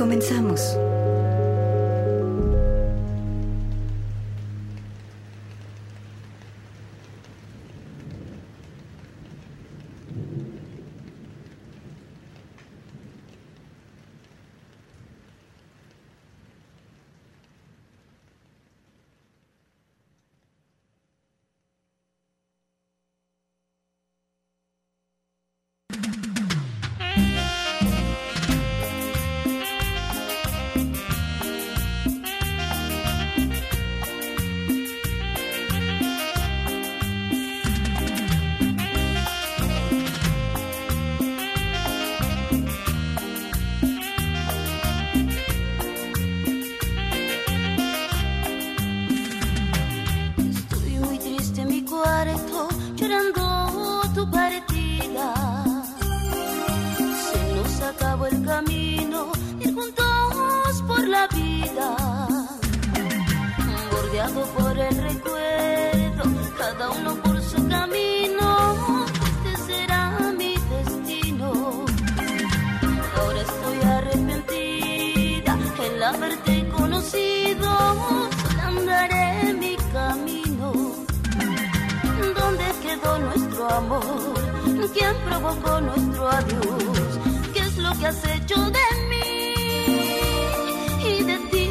Comenzamos. 0.00 0.89
haberte 76.10 76.68
conocido, 76.76 77.70
andaré 78.62 79.54
mi 79.54 79.76
camino. 79.92 80.72
¿Dónde 82.38 82.66
quedó 82.82 83.18
nuestro 83.18 83.70
amor? 83.70 84.34
¿Quién 84.94 85.14
provocó 85.28 85.80
nuestro 85.80 86.28
adiós? 86.28 87.18
¿Qué 87.52 87.60
es 87.60 87.76
lo 87.78 87.92
que 87.98 88.06
has 88.06 88.24
hecho 88.24 88.56
de 88.78 88.86
mí 89.10 89.54
y 91.10 91.22
de 91.30 91.36
ti? 91.50 91.68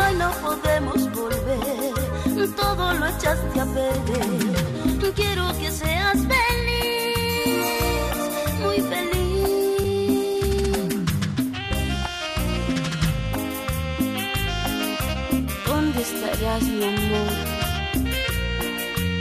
Hoy 0.00 0.14
no 0.22 0.30
podemos 0.46 0.98
volver, 1.12 2.54
todo 2.56 2.92
lo 2.94 3.06
echaste 3.06 3.60
a 3.60 3.66
perder. 3.66 5.14
Quiero 5.14 5.46
que 5.58 5.70
seas 5.70 6.18
feliz. 6.18 6.43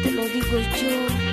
Te 0.04 0.12
lo 0.12 0.28
digo 0.28 0.60
yo. 0.60 1.33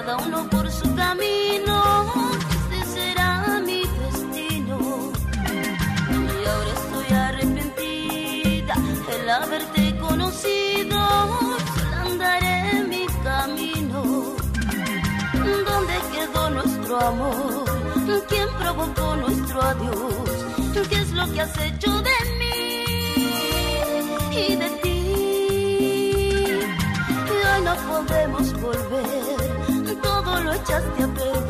cada 0.00 0.16
uno 0.16 0.48
por 0.48 0.70
su 0.70 0.94
camino. 0.94 1.76
Este 2.54 2.78
será 2.94 3.60
mi 3.66 3.82
destino. 4.02 4.78
Y 6.08 6.46
ahora 6.52 6.72
estoy 6.80 7.08
arrepentida 7.26 8.74
el 9.14 9.28
haberte 9.28 9.98
conocido. 9.98 10.98
Andaré 12.04 12.82
mi 12.88 13.04
camino. 13.22 14.02
¿Dónde 15.68 15.96
quedó 16.12 16.50
nuestro 16.50 17.00
amor? 17.00 17.64
¿Quién 18.28 18.48
provocó 18.58 19.16
nuestro 19.16 19.62
adiós? 19.62 20.88
¿Qué 20.88 20.96
es 20.96 21.10
lo 21.12 21.30
que 21.32 21.40
has 21.42 21.58
hecho 21.58 21.90
de 22.08 22.16
mí 22.38 22.84
y 24.44 24.56
de 24.56 24.70
ti? 24.82 24.98
Y 27.28 27.38
hoy 27.48 27.60
no 27.64 27.74
podemos 27.90 28.52
volver 28.62 29.39
just 30.58 30.86
a 30.98 31.06
baby. 31.06 31.49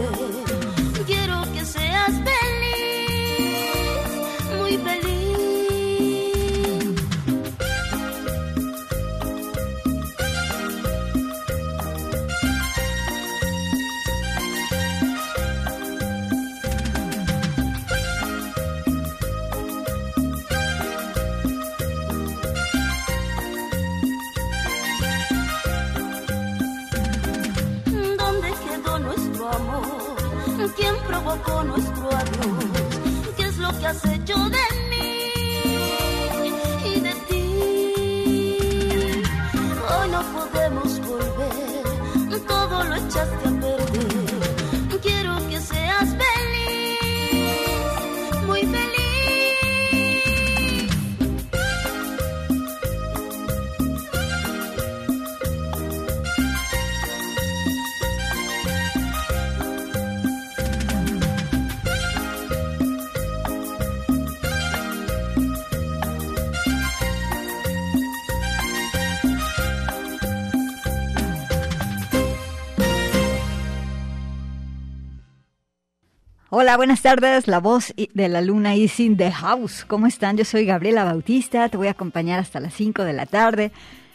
Hola, 76.71 76.77
buenas 76.77 77.03
tardes. 77.03 77.49
La 77.49 77.59
voz 77.59 77.93
de 77.97 78.29
la 78.29 78.41
luna 78.43 78.77
is 78.77 79.01
in 79.01 79.17
the 79.17 79.33
house. 79.33 79.85
¿Cómo 79.85 80.07
están? 80.07 80.37
Yo 80.37 80.45
soy 80.45 80.67
Gabriela 80.67 81.03
Bautista. 81.03 81.69
Te 81.69 81.77
voy 81.77 81.89
a 81.89 81.91
acompañar 81.91 82.39
hasta 82.39 82.61
las 82.61 82.75
5 82.75 83.03
de 83.03 83.13
la 83.13 83.27
tarde. 83.27 83.73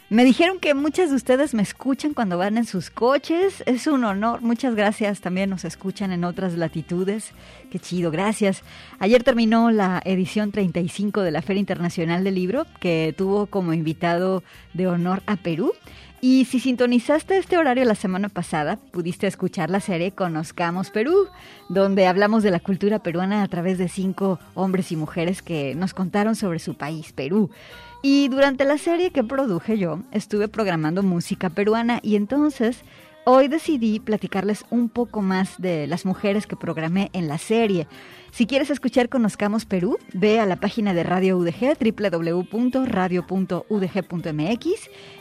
Me 0.08 0.24
dijeron 0.24 0.58
que 0.58 0.72
muchas 0.72 1.10
de 1.10 1.16
ustedes 1.16 1.52
me 1.52 1.62
escuchan 1.62 2.14
cuando 2.14 2.38
van 2.38 2.56
en 2.56 2.64
sus 2.64 2.88
coches. 2.88 3.62
Es 3.66 3.86
un 3.86 4.04
honor. 4.04 4.40
Muchas 4.40 4.74
gracias. 4.74 5.20
También 5.20 5.50
nos 5.50 5.66
escuchan 5.66 6.12
en 6.12 6.24
otras 6.24 6.54
latitudes. 6.54 7.32
Qué 7.70 7.78
chido, 7.78 8.10
gracias. 8.10 8.62
Ayer 9.00 9.22
terminó 9.22 9.70
la 9.70 10.00
edición 10.06 10.50
35 10.50 11.20
de 11.20 11.32
la 11.32 11.42
Feria 11.42 11.60
Internacional 11.60 12.24
del 12.24 12.36
Libro, 12.36 12.66
que 12.80 13.14
tuvo 13.18 13.48
como 13.48 13.74
invitado 13.74 14.42
de 14.72 14.86
honor 14.86 15.22
a 15.26 15.36
Perú. 15.36 15.74
Y 16.20 16.46
si 16.46 16.60
sintonizaste 16.60 17.36
este 17.36 17.58
horario 17.58 17.84
la 17.84 17.94
semana 17.94 18.28
pasada, 18.28 18.78
pudiste 18.90 19.26
escuchar 19.26 19.70
la 19.70 19.80
serie 19.80 20.12
Conozcamos 20.12 20.90
Perú, 20.90 21.28
donde 21.68 22.06
hablamos 22.06 22.42
de 22.42 22.50
la 22.50 22.60
cultura 22.60 23.00
peruana 23.00 23.42
a 23.42 23.48
través 23.48 23.76
de 23.76 23.88
cinco 23.88 24.38
hombres 24.54 24.90
y 24.92 24.96
mujeres 24.96 25.42
que 25.42 25.74
nos 25.74 25.92
contaron 25.92 26.34
sobre 26.34 26.58
su 26.58 26.74
país, 26.74 27.12
Perú. 27.12 27.50
Y 28.02 28.28
durante 28.28 28.64
la 28.64 28.78
serie 28.78 29.10
que 29.10 29.24
produje 29.24 29.78
yo, 29.78 30.00
estuve 30.10 30.48
programando 30.48 31.02
música 31.02 31.50
peruana 31.50 32.00
y 32.02 32.16
entonces 32.16 32.78
hoy 33.28 33.48
decidí 33.48 33.98
platicarles 33.98 34.64
un 34.70 34.88
poco 34.88 35.20
más 35.20 35.60
de 35.60 35.88
las 35.88 36.06
mujeres 36.06 36.46
que 36.46 36.54
programé 36.54 37.10
en 37.12 37.26
la 37.26 37.38
serie. 37.38 37.88
Si 38.30 38.46
quieres 38.46 38.70
escuchar 38.70 39.08
Conozcamos 39.08 39.64
Perú, 39.64 39.98
ve 40.12 40.38
a 40.38 40.46
la 40.46 40.54
página 40.56 40.94
de 40.94 41.02
Radio 41.02 41.36
UDG, 41.36 41.76
www.radio.udg.mx 41.80 44.66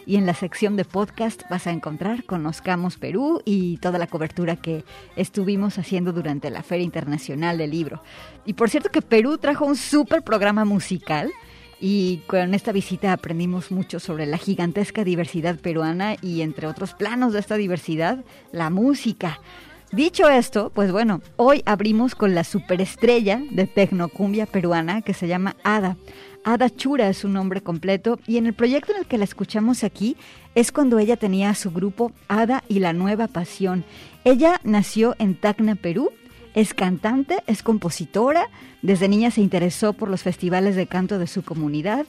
y 0.06 0.18
en 0.18 0.28
la 0.28 0.36
sección 0.36 0.76
de 0.76 0.86
podcast 0.86 1.50
vas 1.50 1.66
a 1.66 1.72
encontrar 1.72 2.26
Conozcamos 2.26 2.98
Perú 2.98 3.42
y 3.44 3.78
toda 3.78 3.98
la 3.98 4.06
cobertura 4.06 4.56
que 4.56 4.86
estuvimos 5.16 5.80
haciendo 5.80 6.14
durante 6.14 6.52
la 6.52 6.62
Feria 6.62 6.86
Internacional 6.86 7.58
del 7.58 7.72
Libro. 7.72 8.04
Y 8.46 8.54
por 8.54 8.70
cierto 8.70 8.92
que 8.92 9.02
Perú 9.02 9.40
trajo 9.40 9.66
un 9.66 9.78
súper 9.78 10.22
programa 10.22 10.64
musical 10.64 11.32
y 11.80 12.18
con 12.28 12.54
esta 12.54 12.72
visita 12.72 13.14
aprendimos 13.14 13.72
mucho 13.72 14.00
sobre 14.00 14.26
la 14.26 14.38
gigantesca 14.38 15.04
diversidad 15.04 15.60
peruana 15.60 16.16
y 16.22 16.42
entre 16.42 16.68
otros 16.68 16.94
planos 16.94 17.34
de 17.34 17.40
esta 17.40 17.56
diversidad, 17.56 18.24
la 18.52 18.70
música. 18.70 19.40
Dicho 19.92 20.30
esto, 20.30 20.72
pues 20.74 20.92
bueno, 20.92 21.22
hoy 21.36 21.62
abrimos 21.66 22.16
con 22.16 22.36
la 22.36 22.44
superestrella 22.44 23.42
de 23.52 23.68
tecnocumbia 23.68 24.46
peruana 24.46 25.02
que 25.02 25.14
se 25.14 25.28
llama 25.28 25.56
Ada. 25.64 25.96
Ada 26.44 26.70
Chura 26.70 27.10
es 27.10 27.20
su 27.20 27.30
nombre 27.30 27.62
completo 27.62 28.20
y 28.28 28.38
en 28.38 28.46
el 28.46 28.54
proyecto 28.54 28.92
en 28.92 29.00
el 29.00 29.06
que 29.06 29.18
la 29.18 29.24
escuchamos 29.24 29.84
aquí 29.84 30.18
es 30.54 30.72
cuando 30.72 31.00
ella 31.00 31.18
tenía 31.18 31.54
su 31.56 31.72
grupo 31.72 32.12
Ada 32.28 32.64
y 32.68 32.80
la 32.80 32.94
Nueva 32.94 33.28
Pasión. 33.28 33.84
Ella 34.24 34.60
nació 34.64 35.16
en 35.18 35.36
Tacna, 35.36 35.76
Perú, 35.76 36.12
es 36.56 36.74
cantante, 36.74 37.44
es 37.46 37.62
compositora, 37.62 38.50
desde 38.82 39.10
niña 39.10 39.30
se 39.30 39.42
interesó 39.42 39.94
por 39.94 40.10
los 40.10 40.24
festivales 40.24 40.76
de 40.76 40.88
canto 40.88 41.20
de 41.20 41.28
su 41.28 41.44
comunidad 41.44 42.06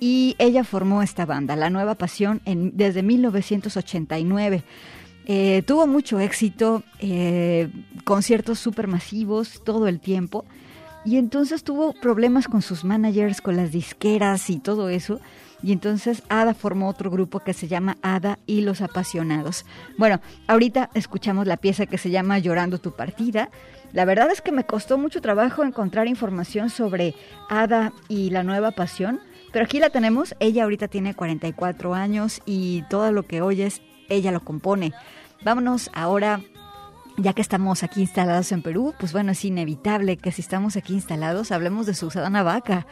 y 0.00 0.36
ella 0.38 0.62
formó 0.62 1.02
esta 1.02 1.26
banda, 1.26 1.56
La 1.56 1.68
Nueva 1.68 1.96
Pasión, 1.96 2.40
en, 2.44 2.76
desde 2.76 3.02
1989. 3.02 4.62
Eh, 5.26 5.62
tuvo 5.66 5.86
mucho 5.86 6.20
éxito, 6.20 6.84
eh, 7.00 7.68
conciertos 8.04 8.60
supermasivos 8.60 9.62
todo 9.64 9.88
el 9.88 10.00
tiempo 10.00 10.44
y 11.04 11.16
entonces 11.16 11.64
tuvo 11.64 11.92
problemas 11.92 12.46
con 12.46 12.62
sus 12.62 12.84
managers, 12.84 13.40
con 13.40 13.56
las 13.56 13.72
disqueras 13.72 14.48
y 14.48 14.60
todo 14.60 14.88
eso. 14.88 15.20
Y 15.62 15.72
entonces 15.72 16.22
Ada 16.28 16.54
formó 16.54 16.88
otro 16.88 17.10
grupo 17.10 17.40
que 17.40 17.52
se 17.52 17.68
llama 17.68 17.96
Ada 18.02 18.38
y 18.46 18.60
los 18.60 18.80
Apasionados. 18.80 19.64
Bueno, 19.96 20.20
ahorita 20.46 20.90
escuchamos 20.94 21.46
la 21.46 21.56
pieza 21.56 21.86
que 21.86 21.98
se 21.98 22.10
llama 22.10 22.38
Llorando 22.38 22.78
tu 22.78 22.92
partida. 22.92 23.50
La 23.92 24.04
verdad 24.04 24.30
es 24.30 24.40
que 24.40 24.52
me 24.52 24.64
costó 24.64 24.98
mucho 24.98 25.20
trabajo 25.20 25.64
encontrar 25.64 26.06
información 26.06 26.70
sobre 26.70 27.14
Ada 27.48 27.92
y 28.08 28.30
la 28.30 28.42
nueva 28.42 28.70
pasión, 28.70 29.20
pero 29.52 29.64
aquí 29.64 29.80
la 29.80 29.90
tenemos. 29.90 30.34
Ella 30.40 30.64
ahorita 30.64 30.88
tiene 30.88 31.14
44 31.14 31.94
años 31.94 32.40
y 32.44 32.84
todo 32.90 33.10
lo 33.12 33.24
que 33.24 33.40
oyes, 33.40 33.82
ella 34.08 34.30
lo 34.30 34.40
compone. 34.40 34.92
Vámonos 35.42 35.90
ahora 35.94 36.40
ya 37.18 37.32
que 37.32 37.42
estamos 37.42 37.82
aquí 37.82 38.02
instalados 38.02 38.52
en 38.52 38.62
Perú, 38.62 38.94
pues 38.98 39.12
bueno, 39.12 39.32
es 39.32 39.44
inevitable 39.44 40.16
que 40.16 40.30
si 40.30 40.40
estamos 40.40 40.76
aquí 40.76 40.94
instalados 40.94 41.50
hablemos 41.50 41.86
de 41.86 41.94
Susana 41.94 42.42
Vaca. 42.44 42.86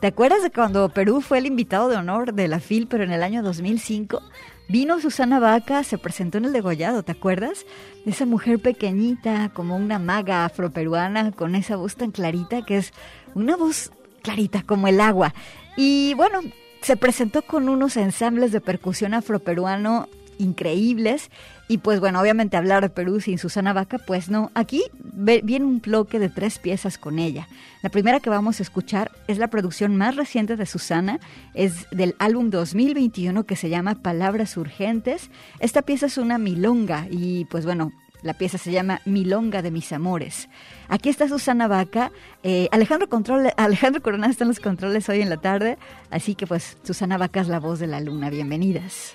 ¿Te 0.00 0.06
acuerdas 0.06 0.42
de 0.42 0.50
cuando 0.50 0.88
Perú 0.88 1.20
fue 1.20 1.38
el 1.38 1.46
invitado 1.46 1.88
de 1.88 1.96
honor 1.96 2.32
de 2.32 2.46
la 2.48 2.60
FIL, 2.60 2.86
pero 2.86 3.02
en 3.02 3.12
el 3.12 3.22
año 3.22 3.42
2005? 3.42 4.22
Vino 4.68 5.00
Susana 5.00 5.40
Vaca, 5.40 5.82
se 5.82 5.98
presentó 5.98 6.38
en 6.38 6.44
el 6.44 6.52
degollado, 6.52 7.02
¿te 7.02 7.12
acuerdas? 7.12 7.66
Esa 8.06 8.24
mujer 8.24 8.60
pequeñita, 8.60 9.50
como 9.52 9.76
una 9.76 9.98
maga 9.98 10.44
afroperuana, 10.44 11.32
con 11.32 11.56
esa 11.56 11.76
voz 11.76 11.96
tan 11.96 12.12
clarita, 12.12 12.62
que 12.62 12.78
es 12.78 12.92
una 13.34 13.56
voz 13.56 13.90
clarita 14.22 14.62
como 14.62 14.86
el 14.86 15.00
agua. 15.00 15.34
Y 15.76 16.14
bueno, 16.14 16.40
se 16.82 16.96
presentó 16.96 17.42
con 17.42 17.68
unos 17.68 17.96
ensambles 17.96 18.52
de 18.52 18.60
percusión 18.60 19.12
afroperuano 19.14 20.08
increíbles. 20.38 21.30
Y 21.68 21.78
pues 21.78 22.00
bueno, 22.00 22.20
obviamente 22.20 22.56
hablar 22.56 22.82
de 22.82 22.90
Perú 22.90 23.20
sin 23.20 23.38
Susana 23.38 23.72
Vaca, 23.72 23.98
pues 23.98 24.28
no. 24.28 24.50
Aquí 24.54 24.82
viene 25.02 25.64
un 25.64 25.80
bloque 25.80 26.18
de 26.18 26.28
tres 26.28 26.58
piezas 26.58 26.98
con 26.98 27.18
ella. 27.18 27.48
La 27.82 27.88
primera 27.88 28.20
que 28.20 28.30
vamos 28.30 28.60
a 28.60 28.62
escuchar 28.62 29.10
es 29.26 29.38
la 29.38 29.48
producción 29.48 29.96
más 29.96 30.16
reciente 30.16 30.56
de 30.56 30.66
Susana, 30.66 31.18
es 31.54 31.88
del 31.90 32.14
álbum 32.18 32.50
2021 32.50 33.44
que 33.44 33.56
se 33.56 33.70
llama 33.70 33.94
Palabras 33.94 34.56
Urgentes. 34.56 35.30
Esta 35.60 35.82
pieza 35.82 36.06
es 36.06 36.18
una 36.18 36.38
milonga 36.38 37.06
y 37.10 37.46
pues 37.46 37.64
bueno, 37.64 37.92
la 38.22 38.34
pieza 38.34 38.56
se 38.56 38.70
llama 38.70 39.00
Milonga 39.04 39.62
de 39.62 39.70
mis 39.70 39.92
amores. 39.92 40.48
Aquí 40.88 41.08
está 41.08 41.28
Susana 41.28 41.68
Vaca. 41.68 42.12
Eh, 42.42 42.68
Alejandro, 42.70 43.08
Control, 43.08 43.50
Alejandro 43.56 44.00
Corona 44.00 44.28
está 44.28 44.44
en 44.44 44.48
los 44.48 44.60
controles 44.60 45.08
hoy 45.08 45.20
en 45.20 45.28
la 45.28 45.38
tarde. 45.38 45.76
Así 46.10 46.34
que 46.34 46.46
pues 46.46 46.76
Susana 46.82 47.18
Vaca 47.18 47.40
es 47.40 47.48
la 47.48 47.58
voz 47.58 47.80
de 47.80 47.88
la 47.88 48.00
luna. 48.00 48.30
Bienvenidas. 48.30 49.14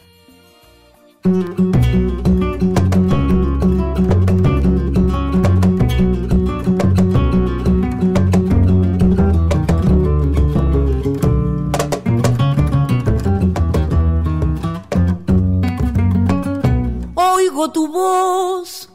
Tu 17.58 17.88
voz 17.88 18.88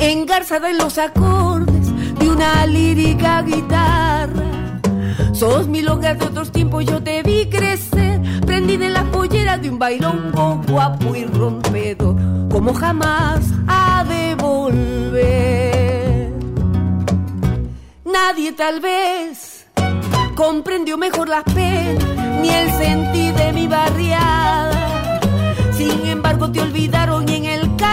engarzada 0.00 0.70
en 0.70 0.78
los 0.78 0.96
acordes 0.96 2.16
de 2.18 2.30
una 2.30 2.64
lírica 2.66 3.42
guitarra. 3.42 4.80
Sos 5.34 5.68
mi 5.68 5.82
loca 5.82 6.14
de 6.14 6.24
otros 6.24 6.50
tiempos, 6.50 6.86
yo 6.86 7.02
te 7.02 7.22
vi 7.22 7.48
crecer 7.50 8.22
prendida 8.46 8.86
en 8.86 8.94
la 8.94 9.04
pollera 9.04 9.58
de 9.58 9.68
un 9.68 9.78
bailongo 9.78 10.62
guapo 10.66 11.14
y 11.14 11.26
rompedo, 11.26 12.16
como 12.50 12.72
jamás 12.72 13.44
ha 13.68 14.02
de 14.08 14.34
volver. 14.34 16.32
Nadie 18.06 18.52
tal 18.52 18.80
vez 18.80 19.66
comprendió 20.34 20.96
mejor 20.96 21.28
las 21.28 21.44
penas 21.44 22.02
ni 22.40 22.48
el 22.48 22.72
sentir 22.72 23.34
de 23.34 23.52
mi 23.52 23.68
barriada. 23.68 25.20
Sin 25.76 26.06
embargo 26.06 26.50
te 26.50 26.60
olvidaron 26.60 27.26
y 27.26 27.36
en 27.36 27.44
el 27.46 27.76
tan 27.76 27.89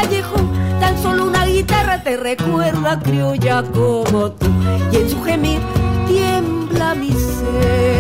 solo 1.02 1.26
una 1.26 1.46
guitarra 1.46 2.04
te 2.04 2.18
recuerda 2.18 3.00
criolla 3.00 3.64
como 3.64 4.32
tú 4.32 4.48
y 4.92 4.96
en 4.98 5.10
su 5.10 5.24
gemir 5.24 5.60
tiembla 6.08 6.96
mi 6.96 7.12
ser. 7.12 7.97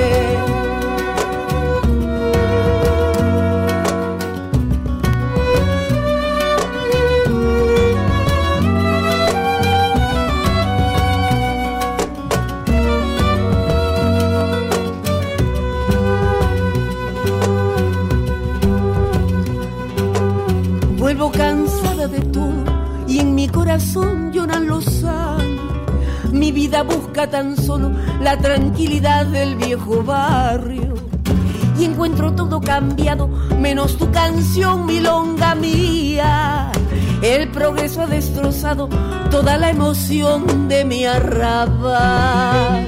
Corazón 23.68 24.32
lloran 24.32 24.66
los 24.66 25.04
años. 25.04 25.60
Mi 26.32 26.54
vida 26.54 26.84
busca 26.84 27.30
tan 27.30 27.58
solo 27.58 27.92
la 28.22 28.38
tranquilidad 28.38 29.26
del 29.26 29.58
viejo 29.58 30.02
barrio. 30.04 30.94
Y 31.78 31.84
encuentro 31.84 32.32
todo 32.32 32.62
cambiado, 32.62 33.28
menos 33.60 33.98
tu 33.98 34.10
canción, 34.10 34.86
milonga 34.86 35.54
mía. 35.56 36.72
El 37.22 37.50
progreso 37.50 38.04
ha 38.04 38.08
destrozado 38.08 38.88
toda 39.30 39.58
la 39.58 39.72
emoción 39.72 40.70
de 40.70 40.86
mi 40.86 41.04
arrabal. 41.04 42.88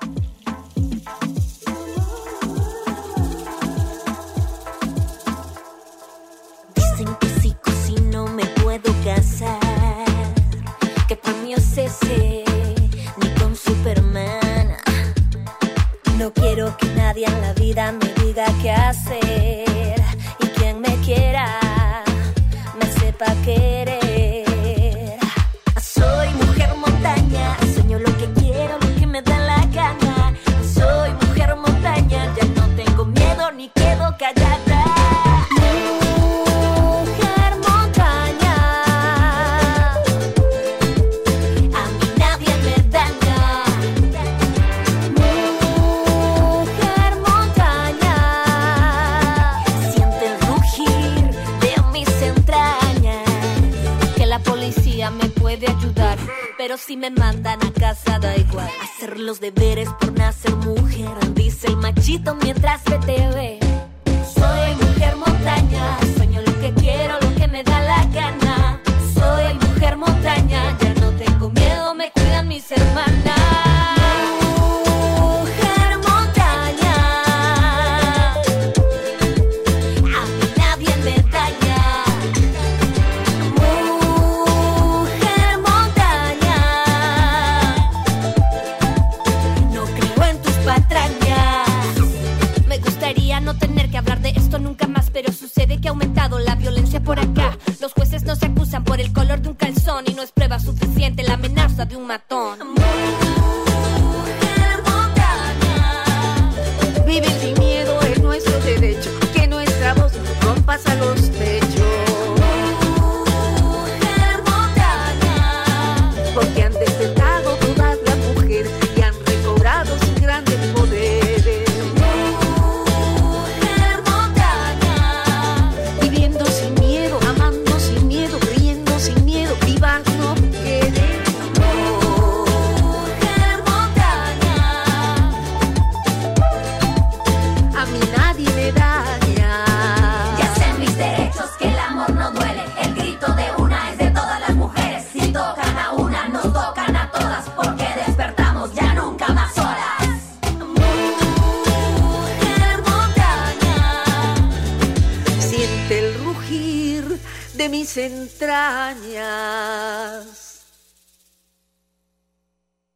Y 100.05 100.13
no 100.13 100.21
es 100.21 100.31
prueba 100.31 100.59
suficiente 100.59 101.23
la 101.23 101.33
amenaza 101.33 101.85
de 101.85 101.95
un 101.95 102.05
matón. 102.05 102.80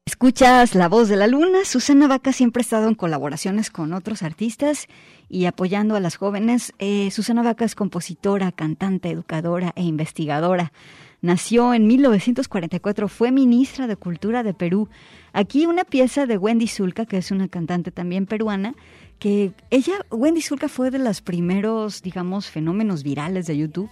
Escuchas 0.05 0.75
La 0.75 0.89
Voz 0.89 1.07
de 1.07 1.15
la 1.15 1.27
Luna. 1.27 1.63
Susana 1.63 2.09
Vaca 2.09 2.33
siempre 2.33 2.59
ha 2.59 2.63
estado 2.63 2.89
en 2.89 2.95
colaboraciones 2.95 3.69
con 3.69 3.93
otros 3.93 4.21
artistas 4.21 4.87
y 5.29 5.45
apoyando 5.45 5.95
a 5.95 6.01
las 6.01 6.17
jóvenes. 6.17 6.73
Eh, 6.79 7.11
Susana 7.11 7.43
Vaca 7.43 7.63
es 7.63 7.75
compositora, 7.75 8.51
cantante, 8.51 9.09
educadora 9.09 9.71
e 9.77 9.83
investigadora. 9.83 10.73
Nació 11.21 11.73
en 11.73 11.87
1944, 11.87 13.07
fue 13.07 13.31
ministra 13.31 13.87
de 13.87 13.95
Cultura 13.95 14.43
de 14.43 14.53
Perú. 14.53 14.89
Aquí 15.31 15.65
una 15.65 15.85
pieza 15.85 16.25
de 16.25 16.37
Wendy 16.37 16.67
Zulka, 16.67 17.05
que 17.05 17.17
es 17.17 17.31
una 17.31 17.47
cantante 17.47 17.91
también 17.91 18.25
peruana, 18.25 18.75
que 19.17 19.53
ella, 19.69 19.93
Wendy 20.11 20.41
Zulka 20.41 20.67
fue 20.67 20.91
de 20.91 20.99
los 20.99 21.21
primeros, 21.21 22.01
digamos, 22.01 22.49
fenómenos 22.49 23.01
virales 23.01 23.47
de 23.47 23.57
YouTube 23.57 23.89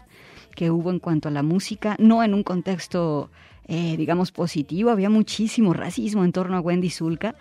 que 0.56 0.72
hubo 0.72 0.90
en 0.92 1.00
cuanto 1.00 1.30
a 1.30 1.32
la 1.32 1.44
música, 1.44 1.96
no 2.00 2.24
en 2.24 2.34
un 2.34 2.44
contexto 2.44 3.30
eh, 3.68 3.96
digamos, 3.96 4.32
positivo. 4.32 4.90
Había 4.90 5.10
muchísimo 5.10 5.74
racismo 5.74 6.26
en 6.26 6.34
torno 6.34 6.58
a 6.58 6.60
Wendy 6.60 6.90
Zulka, 6.90 7.36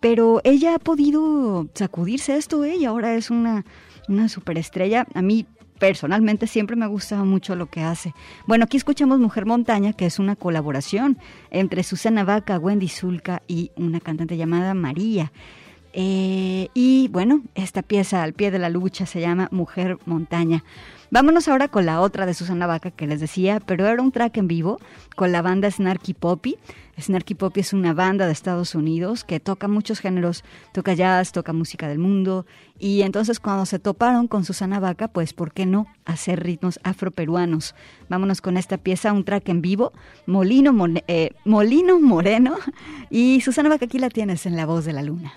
pero 0.00 0.40
ella 0.44 0.74
ha 0.74 0.78
podido 0.78 1.68
sacudirse 1.74 2.36
esto, 2.36 2.64
ella 2.64 2.84
¿eh? 2.84 2.86
ahora 2.86 3.14
es 3.14 3.30
una, 3.30 3.66
una 4.08 4.30
superestrella. 4.30 5.06
A 5.12 5.20
mí 5.20 5.46
personalmente 5.78 6.46
siempre 6.46 6.74
me 6.74 6.86
ha 6.86 6.88
gustado 6.88 7.26
mucho 7.26 7.54
lo 7.54 7.66
que 7.66 7.82
hace. 7.82 8.14
Bueno, 8.46 8.64
aquí 8.64 8.78
escuchamos 8.78 9.18
Mujer 9.18 9.44
Montaña, 9.44 9.92
que 9.92 10.06
es 10.06 10.18
una 10.18 10.36
colaboración 10.36 11.18
entre 11.50 11.82
Susana 11.82 12.24
Vaca, 12.24 12.58
Wendy 12.58 12.88
Zulka 12.88 13.42
y 13.46 13.70
una 13.76 14.00
cantante 14.00 14.38
llamada 14.38 14.72
María. 14.72 15.32
Eh, 15.92 16.68
y 16.74 17.08
bueno, 17.08 17.42
esta 17.54 17.82
pieza 17.82 18.22
al 18.22 18.34
pie 18.34 18.50
de 18.50 18.58
la 18.58 18.68
lucha 18.68 19.06
se 19.06 19.20
llama 19.20 19.48
Mujer 19.50 19.98
Montaña. 20.06 20.64
Vámonos 21.10 21.48
ahora 21.48 21.68
con 21.68 21.86
la 21.86 22.02
otra 22.02 22.26
de 22.26 22.34
Susana 22.34 22.66
Vaca 22.66 22.90
que 22.90 23.06
les 23.06 23.18
decía, 23.18 23.60
pero 23.60 23.86
era 23.86 24.02
un 24.02 24.12
track 24.12 24.36
en 24.36 24.46
vivo 24.46 24.78
con 25.16 25.32
la 25.32 25.40
banda 25.40 25.70
Snarky 25.70 26.12
Poppy. 26.12 26.58
Snarky 27.00 27.34
Poppy 27.34 27.60
es 27.60 27.72
una 27.72 27.94
banda 27.94 28.26
de 28.26 28.32
Estados 28.32 28.74
Unidos 28.74 29.24
que 29.24 29.40
toca 29.40 29.68
muchos 29.68 30.00
géneros, 30.00 30.44
toca 30.72 30.92
jazz, 30.92 31.32
toca 31.32 31.54
música 31.54 31.88
del 31.88 31.98
mundo. 31.98 32.44
Y 32.78 33.02
entonces 33.02 33.40
cuando 33.40 33.64
se 33.64 33.78
toparon 33.78 34.28
con 34.28 34.44
Susana 34.44 34.80
Vaca, 34.80 35.08
pues 35.08 35.32
¿por 35.32 35.52
qué 35.52 35.64
no 35.64 35.86
hacer 36.04 36.42
ritmos 36.42 36.78
afroperuanos? 36.82 37.74
Vámonos 38.10 38.42
con 38.42 38.58
esta 38.58 38.76
pieza, 38.76 39.14
un 39.14 39.24
track 39.24 39.48
en 39.48 39.62
vivo, 39.62 39.92
Molino, 40.26 40.74
eh, 41.06 41.30
Molino 41.46 41.98
Moreno. 42.00 42.56
Y 43.08 43.40
Susana 43.40 43.70
Vaca 43.70 43.86
aquí 43.86 43.98
la 43.98 44.10
tienes 44.10 44.44
en 44.44 44.56
La 44.56 44.66
Voz 44.66 44.84
de 44.84 44.92
la 44.92 45.02
Luna. 45.02 45.32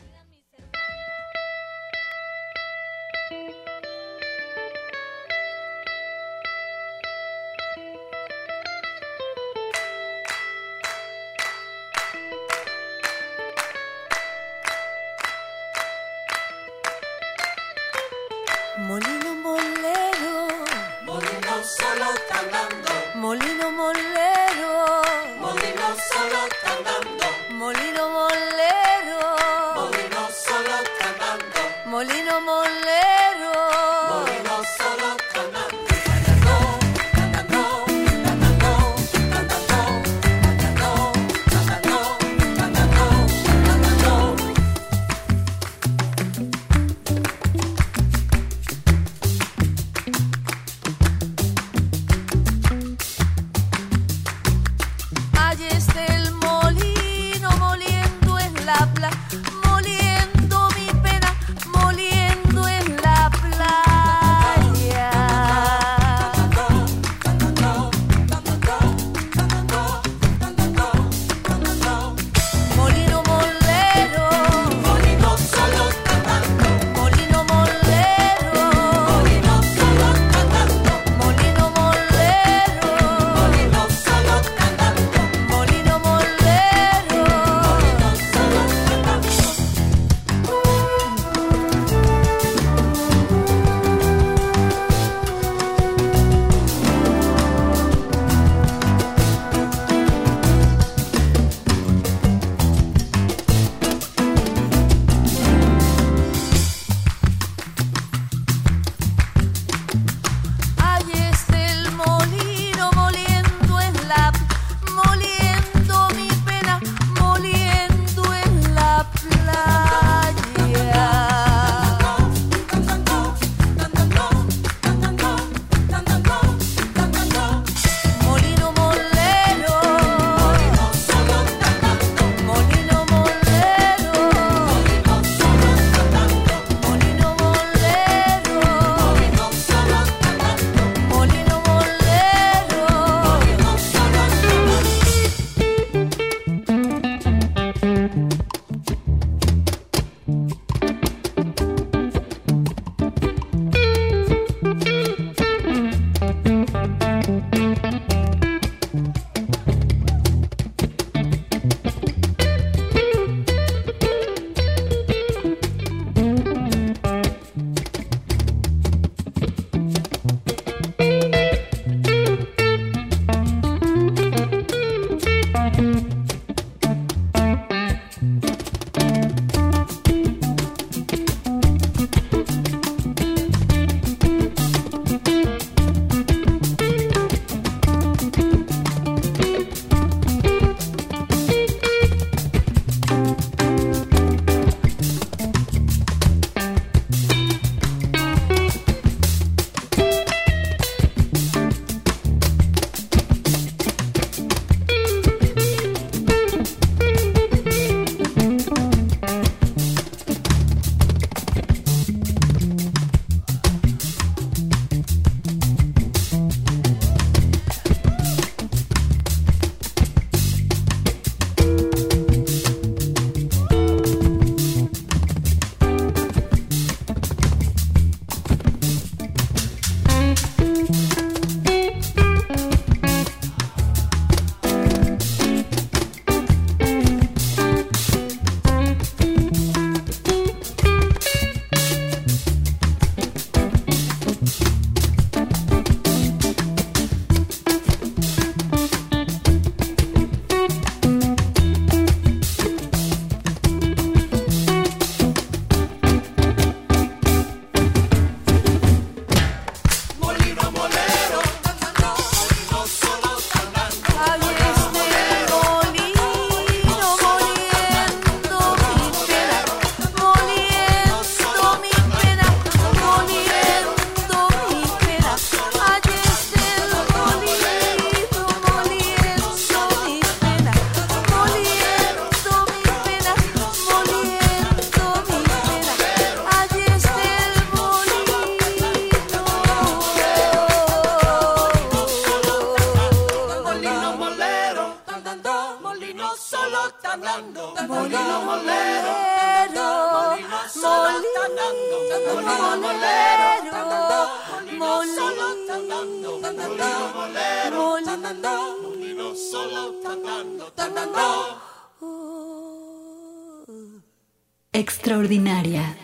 Extraordinaria. 314.85 315.95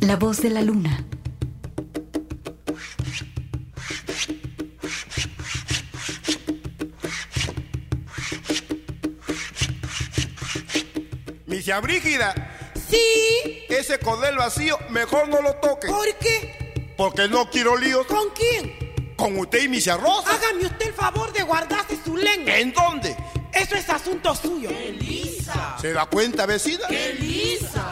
La 0.00 0.14
voz 0.14 0.40
de 0.42 0.50
la 0.50 0.62
luna. 0.62 1.04
Misia 11.46 11.80
Brígida, 11.80 12.34
Sí. 12.88 13.64
ese 13.68 13.98
cordel 13.98 14.36
vacío 14.36 14.78
mejor 14.90 15.28
no 15.28 15.40
lo 15.42 15.54
toque. 15.56 15.88
¿Por 15.88 16.06
qué? 16.18 16.94
Porque 16.96 17.28
no 17.28 17.48
quiero 17.50 17.76
líos 17.76 18.06
¿Con 18.06 18.30
quién? 18.30 19.14
con 19.16 19.36
usted 19.38 19.62
y 19.64 19.68
Misia 19.68 19.96
Rosa. 19.96 20.30
Hágame 20.34 20.66
usted 20.66 20.86
el 20.88 20.94
favor 20.94 21.32
de 21.32 21.42
guardarse 21.42 21.96
su 22.04 22.16
lengua. 22.16 22.56
¿En 22.56 22.72
dónde? 22.72 23.16
Eso 23.52 23.76
es 23.76 23.88
asunto 23.88 24.34
suyo. 24.34 24.70
¿Se 25.80 25.92
da 25.92 26.06
cuenta, 26.06 26.46
vecina? 26.46 26.86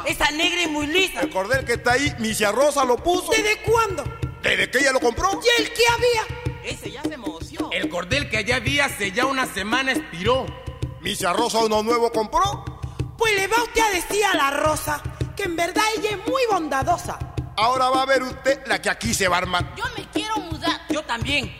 Esa 0.06 0.30
negra 0.30 0.62
es 0.62 0.70
muy 0.70 0.86
lisa. 0.86 1.20
El 1.20 1.30
cordel 1.30 1.64
que 1.64 1.74
está 1.74 1.92
ahí, 1.92 2.14
Misia 2.18 2.52
Rosa 2.52 2.84
lo 2.84 2.96
puso. 2.96 3.32
¿Desde 3.32 3.60
cuándo? 3.62 4.04
Desde 4.42 4.70
que 4.70 4.78
ella 4.78 4.92
lo 4.92 5.00
compró. 5.00 5.40
¿Y 5.42 5.62
el 5.62 5.72
que 5.72 5.82
había? 5.92 6.40
El 7.72 7.88
cordel 7.88 8.28
que 8.28 8.38
allá 8.38 8.56
había 8.56 8.86
hace 8.86 9.12
ya 9.12 9.26
una 9.26 9.46
semana 9.52 9.92
expiró. 9.92 10.46
Misia 11.00 11.32
Rosa 11.32 11.58
uno 11.58 11.82
nuevo 11.82 12.10
compró. 12.12 12.64
Pues 13.16 13.34
le 13.34 13.46
va 13.46 13.62
usted 13.62 13.80
a 13.80 13.90
decir 13.90 14.24
a 14.24 14.34
la 14.34 14.50
Rosa 14.50 15.02
que 15.36 15.44
en 15.44 15.56
verdad 15.56 15.82
ella 15.96 16.10
es 16.10 16.28
muy 16.28 16.42
bondadosa. 16.50 17.18
Ahora 17.56 17.90
va 17.90 18.02
a 18.02 18.06
ver 18.06 18.22
usted 18.22 18.66
la 18.66 18.80
que 18.80 18.90
aquí 18.90 19.14
se 19.14 19.28
va 19.28 19.36
a 19.36 19.38
armar. 19.40 19.74
Yo 19.76 19.84
me 19.96 20.08
quiero 20.10 20.36
mudar. 20.36 20.80
Yo 20.88 21.02
también. 21.04 21.54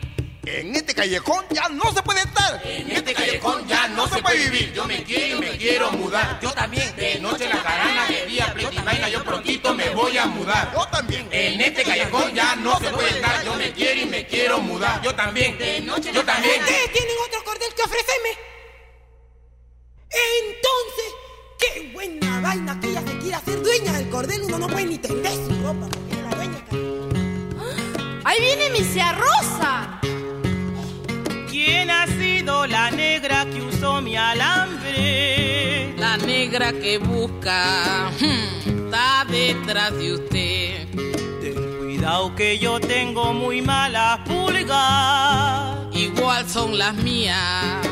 En 0.53 0.75
este 0.75 0.93
callejón 0.93 1.45
ya 1.49 1.69
no 1.69 1.93
se 1.93 2.03
puede 2.03 2.19
estar. 2.19 2.61
En 2.65 2.91
este 2.91 3.13
callejón 3.13 3.65
ya 3.69 3.87
no 3.87 4.05
se 4.09 4.21
puede 4.21 4.49
vivir. 4.49 4.73
Yo 4.73 4.85
me 4.85 5.01
quiero 5.03 5.37
y 5.37 5.39
me 5.39 5.57
quiero 5.57 5.91
mudar. 5.93 6.39
Yo 6.41 6.51
también. 6.51 6.93
De 6.97 7.19
noche 7.19 7.45
en 7.45 7.51
la 7.51 7.57
jarana, 7.57 8.05
de 8.07 8.25
día 8.25 8.53
vaina, 8.83 9.07
yo 9.07 9.23
prontito 9.23 9.73
me 9.73 9.89
voy 9.91 10.17
a 10.17 10.25
mudar. 10.25 10.73
Yo 10.73 10.85
también. 10.87 11.27
En 11.31 11.61
este 11.61 11.83
callejón 11.83 12.35
ya 12.35 12.55
no 12.57 12.77
se 12.79 12.89
puede 12.89 13.11
estar. 13.11 13.45
Yo 13.45 13.53
me 13.55 13.71
quiero 13.71 14.01
y 14.01 14.05
me 14.05 14.27
quiero 14.27 14.59
mudar. 14.59 15.01
Yo 15.01 15.15
también. 15.15 15.57
Yo 15.57 16.25
también. 16.25 16.59
¿Ustedes 16.59 16.91
tienen 16.91 17.15
otro 17.27 17.43
cordel 17.45 17.73
que 17.73 17.83
ofrecerme? 17.83 18.29
Entonces, 20.09 21.13
qué 21.59 21.91
buena 21.93 22.41
vaina 22.41 22.77
que 22.81 22.87
ella 22.89 23.01
se 23.07 23.17
quiera 23.19 23.37
hacer 23.37 23.61
dueña 23.63 23.93
del 23.93 24.09
cordel. 24.09 24.41
Uno 24.43 24.59
no 24.59 24.67
puede 24.67 24.85
ni 24.85 24.97
tender 24.97 25.20
mi 33.81 34.15
alambre? 34.15 35.95
La 35.97 36.15
negra 36.17 36.71
que 36.71 36.99
busca 36.99 38.11
está 38.65 39.25
detrás 39.27 39.91
de 39.97 40.13
usted. 40.13 40.87
Ten 41.41 41.77
cuidado 41.79 42.35
que 42.35 42.59
yo 42.59 42.79
tengo 42.79 43.33
muy 43.33 43.63
malas 43.63 44.19
pulgas. 44.19 45.79
Igual 45.93 46.47
son 46.47 46.77
las 46.77 46.93
mías. 46.93 47.87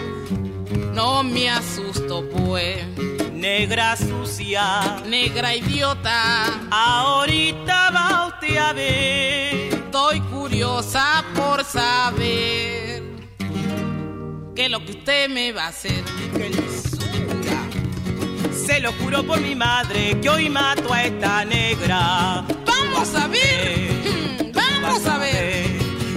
No 0.93 1.23
me 1.23 1.49
asusto 1.49 2.23
pues. 2.30 2.86
Negra 3.34 3.95
sucia, 3.97 5.02
Negra 5.08 5.56
idiota. 5.56 6.43
ahorita 6.69 7.89
va 7.89 8.28
usted 8.28 8.58
a 8.58 8.73
ver. 8.73 9.73
Estoy 9.73 10.19
curiosa 10.21 11.25
por 11.36 11.63
saber 11.63 12.88
qué 14.60 14.65
es 14.65 14.72
lo 14.72 14.84
que 14.84 14.91
usted 14.91 15.30
me 15.30 15.54
va 15.54 15.67
a 15.67 15.67
hacer. 15.69 16.04
¡Qué 16.36 16.50
lisura! 16.50 17.62
Se 18.52 18.82
lo 18.82 18.91
juro 18.91 19.24
por 19.24 19.39
mi 19.39 19.56
madre 19.56 20.19
que 20.22 20.30
hoy 20.30 20.50
mato 20.50 20.93
a 20.93 21.02
esta 21.06 21.45
negra. 21.45 22.43
Vamos 22.65 23.15
a 23.15 23.28
ver. 23.30 23.89
hmm, 24.04 24.52
Vamos 24.52 25.06
a 25.06 25.17
ver. 25.17 25.65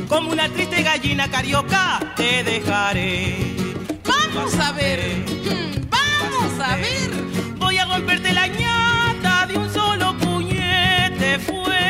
Como 0.08 0.32
una 0.32 0.48
triste 0.48 0.82
gallina 0.82 1.30
carioca 1.30 2.00
te 2.16 2.42
dejaré. 2.42 3.36
Vamos 4.04 4.54
a 4.58 4.72
ver. 4.72 5.24
Vamos 5.88 6.58
a 6.68 6.74
ver. 6.74 7.10
Voy 7.58 7.78
a 7.78 7.84
romperte 7.84 8.32
la 8.32 8.48
ñata 8.48 9.46
de 9.46 9.56
un 9.56 9.72
solo 9.72 10.18
puñete. 10.18 11.38
Fuerte, 11.38 11.81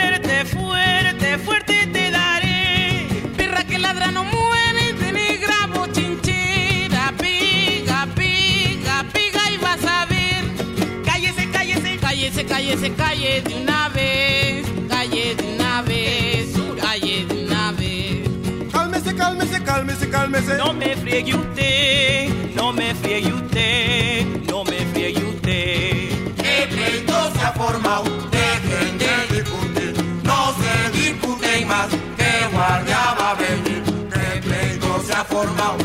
Cállese, 12.73 12.95
calle 12.95 13.43
de 13.43 13.55
una 13.55 13.89
vez. 13.91 14.67
Calle 14.89 15.35
de 15.35 15.55
una 15.55 15.83
vez. 15.83 16.55
Calle 16.81 17.27
de 17.27 17.45
una 17.45 17.73
vez. 17.73 18.71
Cálmese, 18.73 19.15
cálmese, 19.15 19.63
cálmese, 19.63 20.09
cálmese. 20.09 20.57
No 20.57 20.73
me 20.73 20.97
friegue 20.97 21.35
usted, 21.35 22.31
no 22.55 22.73
me 22.73 22.95
friegue 22.95 23.31
usted, 23.31 24.27
no 24.49 24.65
me 24.65 24.87
friegue 24.87 25.23
usted. 25.23 26.13
El 26.39 26.69
pleito 26.71 27.33
se 27.35 27.41
ha 27.43 27.53
formado. 27.53 28.05
Dejen 28.31 28.97
de 28.97 29.35
discutir. 29.37 29.95
No 30.23 30.55
se 30.55 30.99
disputen 30.99 31.69
más. 31.69 31.89
Que 31.91 32.57
guardia 32.57 33.15
va 33.21 33.31
a 33.33 33.35
venir. 33.35 33.83
El 34.15 34.41
pleito 34.41 35.03
se 35.07 35.13
ha 35.13 35.25
formado. 35.25 35.82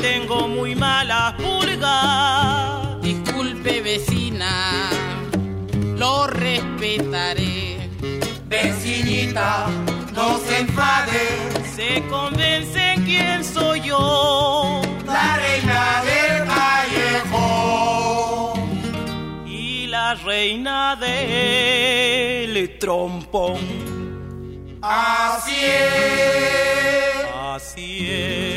Tengo 0.00 0.48
muy 0.48 0.74
malas 0.74 1.34
pulgas. 1.34 3.00
Disculpe 3.02 3.80
vecina, 3.80 4.90
lo 5.96 6.26
respetaré. 6.26 7.88
Vecinita, 8.46 9.66
no 10.12 10.38
se 10.38 10.58
enfade, 10.60 11.20
Se 11.74 12.02
convencen 12.08 13.04
quién 13.04 13.44
soy 13.44 13.80
yo. 13.82 14.80
la 15.06 15.36
reina 15.36 16.02
del 16.04 16.46
callejón. 17.44 18.60
Y 19.46 19.86
la 19.88 20.14
reina 20.14 20.96
del 20.96 22.78
trompón. 22.78 23.58
Así 24.82 25.56
es, 25.64 27.26
Así 27.54 28.06
es. 28.10 28.53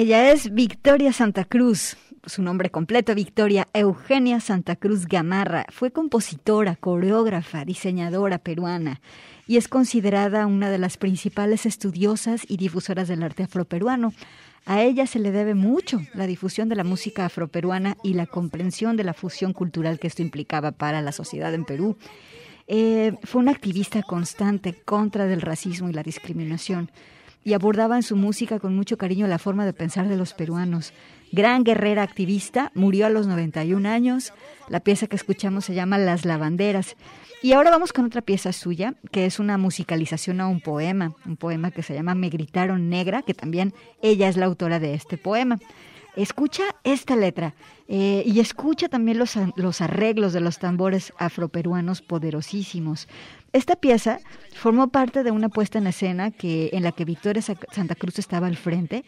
Ella 0.00 0.32
es 0.32 0.54
Victoria 0.54 1.12
Santa 1.12 1.44
Cruz. 1.44 1.98
Su 2.24 2.42
nombre 2.42 2.70
completo, 2.70 3.14
Victoria 3.14 3.68
Eugenia 3.74 4.40
Santa 4.40 4.76
Cruz 4.76 5.06
Gamarra. 5.06 5.66
Fue 5.68 5.90
compositora, 5.90 6.74
coreógrafa, 6.76 7.66
diseñadora 7.66 8.38
peruana 8.38 9.02
y 9.50 9.56
es 9.56 9.66
considerada 9.66 10.46
una 10.46 10.70
de 10.70 10.78
las 10.78 10.96
principales 10.96 11.66
estudiosas 11.66 12.42
y 12.46 12.56
difusoras 12.56 13.08
del 13.08 13.24
arte 13.24 13.42
afroperuano. 13.42 14.14
A 14.64 14.80
ella 14.82 15.08
se 15.08 15.18
le 15.18 15.32
debe 15.32 15.54
mucho 15.54 16.00
la 16.14 16.28
difusión 16.28 16.68
de 16.68 16.76
la 16.76 16.84
música 16.84 17.24
afroperuana 17.24 17.96
y 18.04 18.14
la 18.14 18.26
comprensión 18.26 18.96
de 18.96 19.02
la 19.02 19.12
fusión 19.12 19.52
cultural 19.52 19.98
que 19.98 20.06
esto 20.06 20.22
implicaba 20.22 20.70
para 20.70 21.02
la 21.02 21.10
sociedad 21.10 21.52
en 21.52 21.64
Perú. 21.64 21.96
Eh, 22.68 23.14
fue 23.24 23.40
una 23.40 23.50
activista 23.50 24.04
constante 24.04 24.72
contra 24.72 25.24
el 25.24 25.40
racismo 25.40 25.90
y 25.90 25.94
la 25.94 26.04
discriminación. 26.04 26.88
y 27.42 27.54
abordaba 27.54 27.96
en 27.96 28.02
su 28.02 28.16
música 28.16 28.60
con 28.60 28.76
mucho 28.76 28.98
cariño 28.98 29.26
la 29.26 29.38
forma 29.38 29.64
de 29.64 29.72
pensar 29.72 30.08
de 30.08 30.16
los 30.16 30.34
peruanos. 30.34 30.92
Gran 31.32 31.64
guerrera 31.64 32.02
activista, 32.02 32.70
murió 32.74 33.06
a 33.06 33.10
los 33.10 33.26
91 33.26 33.88
años. 33.88 34.32
La 34.68 34.80
pieza 34.80 35.06
que 35.06 35.16
escuchamos 35.16 35.64
se 35.64 35.74
llama 35.74 35.96
Las 35.96 36.26
Lavanderas. 36.26 36.96
Y 37.42 37.52
ahora 37.52 37.70
vamos 37.70 37.92
con 37.92 38.04
otra 38.04 38.20
pieza 38.20 38.52
suya, 38.52 38.94
que 39.12 39.24
es 39.24 39.38
una 39.38 39.56
musicalización 39.56 40.40
a 40.40 40.46
un 40.46 40.60
poema, 40.60 41.14
un 41.24 41.36
poema 41.36 41.70
que 41.70 41.82
se 41.82 41.94
llama 41.94 42.14
Me 42.14 42.28
gritaron 42.28 42.90
negra, 42.90 43.22
que 43.22 43.32
también 43.32 43.72
ella 44.02 44.28
es 44.28 44.36
la 44.36 44.44
autora 44.46 44.78
de 44.78 44.92
este 44.92 45.16
poema. 45.16 45.58
Escucha 46.16 46.64
esta 46.84 47.16
letra 47.16 47.54
eh, 47.88 48.22
y 48.26 48.40
escucha 48.40 48.88
también 48.88 49.16
los, 49.18 49.38
los 49.56 49.80
arreglos 49.80 50.32
de 50.34 50.40
los 50.40 50.58
tambores 50.58 51.14
afroperuanos 51.18 52.02
poderosísimos. 52.02 53.08
Esta 53.52 53.76
pieza 53.76 54.18
formó 54.54 54.88
parte 54.88 55.22
de 55.22 55.30
una 55.30 55.48
puesta 55.48 55.78
en 55.78 55.86
escena 55.86 56.30
que, 56.32 56.70
en 56.72 56.82
la 56.82 56.92
que 56.92 57.04
Victoria 57.06 57.40
Sa- 57.40 57.56
Santa 57.72 57.94
Cruz 57.94 58.18
estaba 58.18 58.48
al 58.48 58.56
frente. 58.56 59.04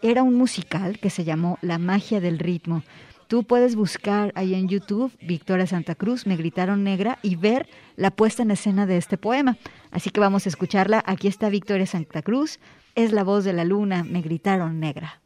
Era 0.00 0.22
un 0.22 0.34
musical 0.34 0.98
que 1.00 1.10
se 1.10 1.24
llamó 1.24 1.58
La 1.60 1.78
magia 1.78 2.20
del 2.20 2.38
ritmo. 2.38 2.82
Tú 3.26 3.44
puedes 3.44 3.74
buscar 3.74 4.32
ahí 4.34 4.54
en 4.54 4.68
YouTube 4.68 5.12
Victoria 5.20 5.66
Santa 5.66 5.94
Cruz, 5.94 6.26
Me 6.26 6.36
gritaron 6.36 6.84
negra 6.84 7.18
y 7.22 7.36
ver 7.36 7.66
la 7.96 8.10
puesta 8.10 8.42
en 8.42 8.50
escena 8.50 8.86
de 8.86 8.96
este 8.96 9.16
poema. 9.16 9.56
Así 9.90 10.10
que 10.10 10.20
vamos 10.20 10.46
a 10.46 10.48
escucharla. 10.50 11.02
Aquí 11.06 11.28
está 11.28 11.48
Victoria 11.48 11.86
Santa 11.86 12.22
Cruz. 12.22 12.60
Es 12.94 13.12
la 13.12 13.24
voz 13.24 13.44
de 13.44 13.52
la 13.52 13.64
luna, 13.64 14.04
Me 14.04 14.20
gritaron 14.20 14.78
negra. 14.78 15.20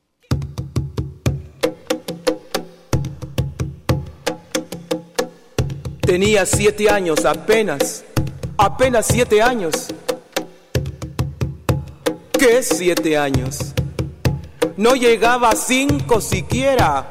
Tenía 6.00 6.46
siete 6.46 6.88
años 6.88 7.26
apenas, 7.26 8.04
apenas 8.56 9.06
siete 9.06 9.42
años. 9.42 9.88
¿Qué 12.32 12.62
siete 12.62 13.18
años? 13.18 13.74
No 14.78 14.94
llegaba 14.94 15.50
a 15.50 15.56
cinco 15.56 16.22
siquiera. 16.22 17.10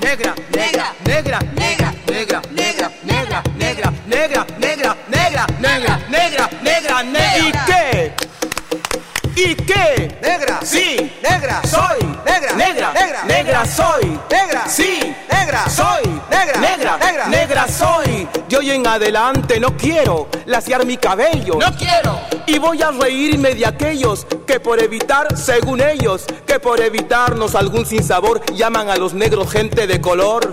Negra, 0.00 0.34
negra, 0.52 0.94
negra, 1.04 1.40
negra, 1.54 1.92
negra, 2.06 2.42
negra, 2.52 2.92
negra, 3.04 3.42
negra, 3.56 3.92
negra, 4.06 4.46
negra, 4.58 4.96
negra, 5.08 5.46
negra, 5.58 6.00
negra, 6.08 6.50
negra, 6.62 7.02
negra. 7.02 7.36
¿Y 7.38 7.52
qué? 7.66 8.14
¿Y 9.36 9.54
qué? 9.54 10.18
Negra. 10.22 10.60
Sí. 10.62 11.12
Negra. 11.22 11.62
Soy. 11.64 11.98
Negra. 12.24 12.52
Negra. 12.54 12.92
Negra. 12.92 13.24
Negra 13.24 13.66
soy. 13.66 14.18
Negra. 14.30 14.68
Sí. 14.68 15.14
Negra. 15.30 15.68
Soy. 15.68 16.15
Hoy 18.66 18.76
en 18.76 18.86
adelante 18.86 19.60
no 19.60 19.76
quiero 19.76 20.28
laciar 20.46 20.84
mi 20.86 20.96
cabello. 20.96 21.54
no 21.54 21.76
quiero, 21.76 22.18
Y 22.46 22.58
voy 22.58 22.82
a 22.82 22.90
reírme 22.90 23.54
de 23.54 23.66
aquellos 23.66 24.26
que 24.46 24.58
por 24.60 24.82
evitar, 24.82 25.36
según 25.36 25.80
ellos, 25.80 26.24
que 26.46 26.58
por 26.58 26.80
evitarnos 26.80 27.54
algún 27.54 27.86
sinsabor 27.86 28.42
llaman 28.54 28.88
a 28.88 28.96
los 28.96 29.14
negros 29.14 29.50
gente 29.50 29.86
de 29.86 30.00
color. 30.00 30.52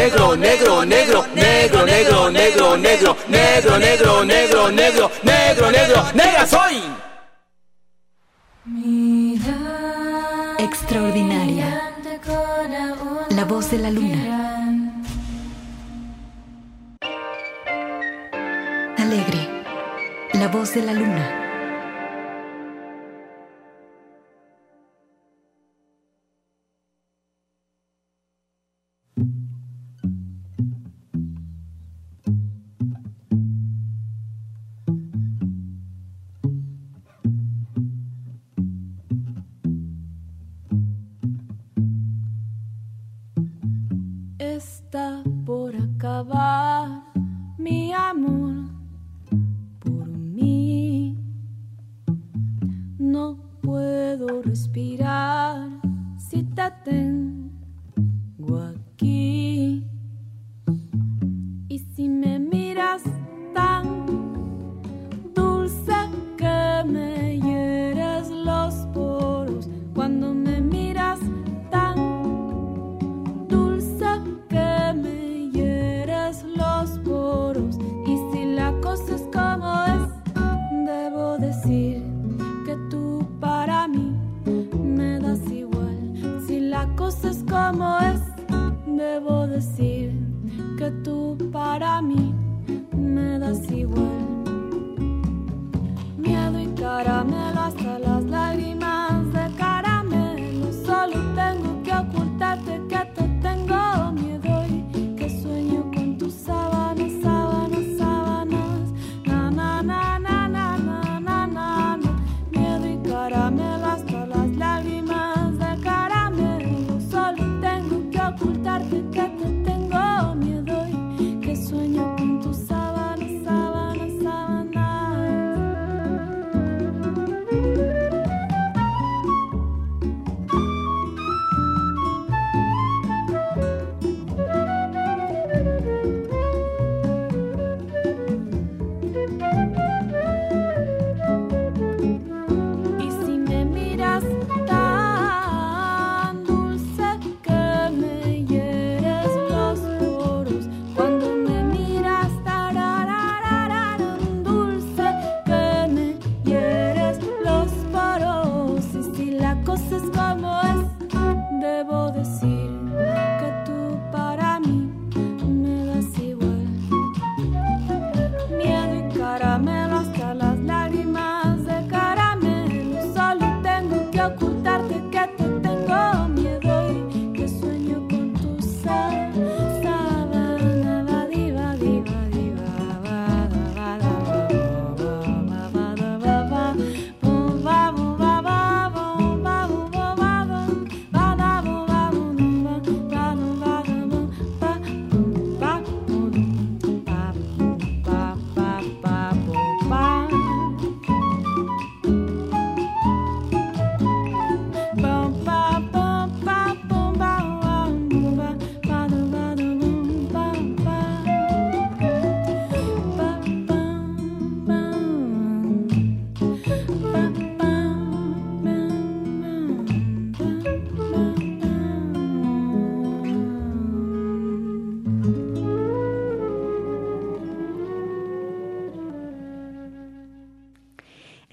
negro, 0.00 0.34
negro, 0.34 0.84
negro, 0.86 1.26
negro, 1.34 1.84
negro, 1.84 2.30
negro, 2.30 2.76
negro, 2.78 3.78
negro, 3.78 4.24
negro, 4.24 4.24
negro, 4.24 5.10
negro, 5.22 5.70
negro, 5.70 6.04
negra 6.14 6.46
soy. 6.46 6.76
Extraordinaria. 10.58 11.68
La 13.30 13.44
voz 13.44 13.70
de 13.70 13.78
la 13.78 13.90
luna. 13.90 14.20
Alegre. 18.96 19.62
La 20.32 20.48
voz 20.48 20.74
de 20.74 20.82
la 20.82 20.92
luna. 20.94 21.49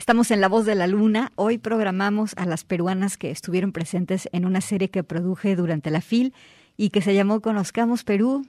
Estamos 0.07 0.31
en 0.31 0.39
La 0.39 0.47
Voz 0.47 0.65
de 0.65 0.73
la 0.73 0.87
Luna. 0.87 1.33
Hoy 1.35 1.57
programamos 1.57 2.31
a 2.37 2.45
las 2.45 2.63
peruanas 2.63 3.17
que 3.17 3.29
estuvieron 3.29 3.73
presentes 3.73 4.29
en 4.31 4.45
una 4.45 4.61
serie 4.61 4.89
que 4.89 5.03
produje 5.03 5.57
durante 5.57 5.91
la 5.91 5.99
FIL 5.99 6.33
y 6.77 6.91
que 6.91 7.01
se 7.01 7.13
llamó 7.13 7.41
Conozcamos 7.41 8.05
Perú. 8.05 8.47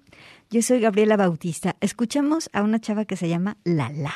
Yo 0.51 0.63
soy 0.63 0.79
Gabriela 0.79 1.17
Bautista. 1.17 1.75
Escuchamos 1.81 2.49
a 2.53 2.63
una 2.63 2.79
chava 2.79 3.07
que 3.07 3.17
se 3.17 3.29
llama 3.29 3.57
Lala. 3.65 4.15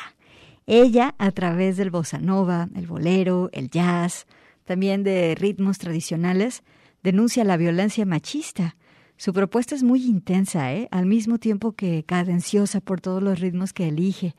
Ella, 0.67 1.15
a 1.17 1.31
través 1.31 1.75
del 1.75 1.91
bossa 1.91 2.17
nova, 2.17 2.69
el 2.75 2.87
bolero, 2.87 3.49
el 3.51 3.69
jazz, 3.69 4.25
también 4.63 5.03
de 5.03 5.35
ritmos 5.37 5.79
tradicionales, 5.79 6.63
denuncia 7.03 7.43
la 7.43 7.57
violencia 7.57 8.05
machista. 8.05 8.77
Su 9.17 9.33
propuesta 9.33 9.75
es 9.75 9.83
muy 9.83 10.05
intensa, 10.05 10.73
¿eh? 10.73 10.87
al 10.91 11.07
mismo 11.07 11.39
tiempo 11.39 11.73
que 11.73 12.05
cadenciosa 12.05 12.79
por 12.79 13.01
todos 13.01 13.21
los 13.21 13.41
ritmos 13.41 13.73
que 13.73 13.89
elige. 13.89 14.33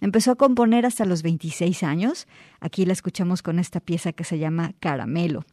Empezó 0.00 0.32
a 0.32 0.36
componer 0.36 0.86
hasta 0.86 1.04
los 1.04 1.22
26 1.22 1.82
años. 1.82 2.26
Aquí 2.60 2.84
la 2.84 2.92
escuchamos 2.92 3.42
con 3.42 3.58
esta 3.58 3.80
pieza 3.80 4.12
que 4.12 4.24
se 4.24 4.38
llama 4.38 4.74
Caramelo. 4.80 5.44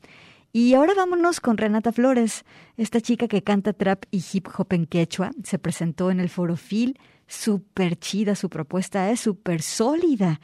Y 0.52 0.76
ahora 0.76 0.94
vámonos 0.96 1.40
con 1.40 1.58
Renata 1.58 1.92
Flores, 1.92 2.46
esta 2.78 3.02
chica 3.02 3.28
que 3.28 3.42
canta 3.42 3.74
trap 3.74 4.04
y 4.12 4.24
hip 4.32 4.48
hop 4.56 4.74
en 4.74 4.86
quechua. 4.86 5.32
Se 5.44 5.58
presentó 5.58 6.12
en 6.12 6.20
el 6.20 6.30
Foro 6.30 6.56
Phil. 6.56 7.00
Súper 7.26 7.98
chida 7.98 8.36
su 8.36 8.50
propuesta, 8.50 9.10
es 9.10 9.20
súper 9.20 9.64
sólida. 9.64 10.40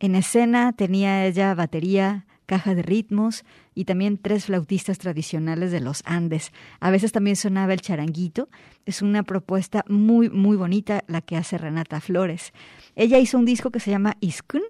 En 0.00 0.16
escena 0.16 0.72
tenía 0.72 1.26
ella 1.26 1.54
batería, 1.54 2.26
caja 2.46 2.74
de 2.74 2.82
ritmos 2.82 3.44
y 3.74 3.84
también 3.84 4.18
tres 4.18 4.46
flautistas 4.46 4.98
tradicionales 4.98 5.72
de 5.72 5.80
los 5.80 6.02
Andes. 6.04 6.52
A 6.80 6.90
veces 6.90 7.12
también 7.12 7.36
sonaba 7.36 7.72
el 7.72 7.80
charanguito. 7.80 8.48
Es 8.86 9.02
una 9.02 9.22
propuesta 9.22 9.84
muy, 9.88 10.28
muy 10.30 10.56
bonita 10.56 11.04
la 11.06 11.20
que 11.20 11.36
hace 11.36 11.58
Renata 11.58 12.00
Flores. 12.00 12.52
Ella 12.96 13.18
hizo 13.18 13.38
un 13.38 13.44
disco 13.44 13.70
que 13.70 13.80
se 13.80 13.90
llama 13.90 14.16
Iskun. 14.20 14.62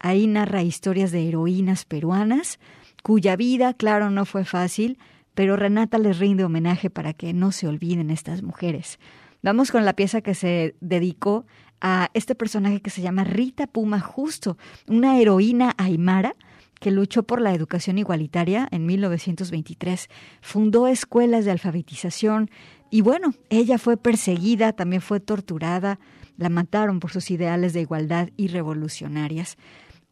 Ahí 0.00 0.26
narra 0.26 0.62
historias 0.62 1.10
de 1.10 1.28
heroínas 1.28 1.84
peruanas, 1.84 2.58
cuya 3.02 3.36
vida, 3.36 3.74
claro, 3.74 4.10
no 4.10 4.24
fue 4.24 4.44
fácil, 4.44 4.98
pero 5.34 5.56
Renata 5.56 5.98
les 5.98 6.18
rinde 6.18 6.44
homenaje 6.44 6.90
para 6.90 7.12
que 7.12 7.32
no 7.32 7.52
se 7.52 7.66
olviden 7.68 8.10
estas 8.10 8.42
mujeres. 8.42 8.98
Vamos 9.42 9.70
con 9.70 9.84
la 9.84 9.92
pieza 9.92 10.20
que 10.20 10.34
se 10.34 10.74
dedicó 10.80 11.46
a 11.80 12.10
este 12.14 12.34
personaje 12.34 12.80
que 12.80 12.90
se 12.90 13.02
llama 13.02 13.24
Rita 13.24 13.66
Puma 13.66 14.00
Justo, 14.00 14.58
una 14.88 15.18
heroína 15.20 15.74
aymara 15.78 16.34
que 16.80 16.90
luchó 16.90 17.22
por 17.22 17.40
la 17.40 17.54
educación 17.54 17.98
igualitaria 17.98 18.68
en 18.70 18.86
1923, 18.86 20.08
fundó 20.40 20.86
escuelas 20.86 21.44
de 21.44 21.50
alfabetización 21.50 22.50
y 22.90 23.02
bueno, 23.02 23.34
ella 23.50 23.78
fue 23.78 23.96
perseguida, 23.96 24.72
también 24.72 25.02
fue 25.02 25.20
torturada, 25.20 25.98
la 26.36 26.48
mataron 26.48 27.00
por 27.00 27.10
sus 27.10 27.30
ideales 27.30 27.72
de 27.72 27.82
igualdad 27.82 28.30
y 28.36 28.48
revolucionarias. 28.48 29.56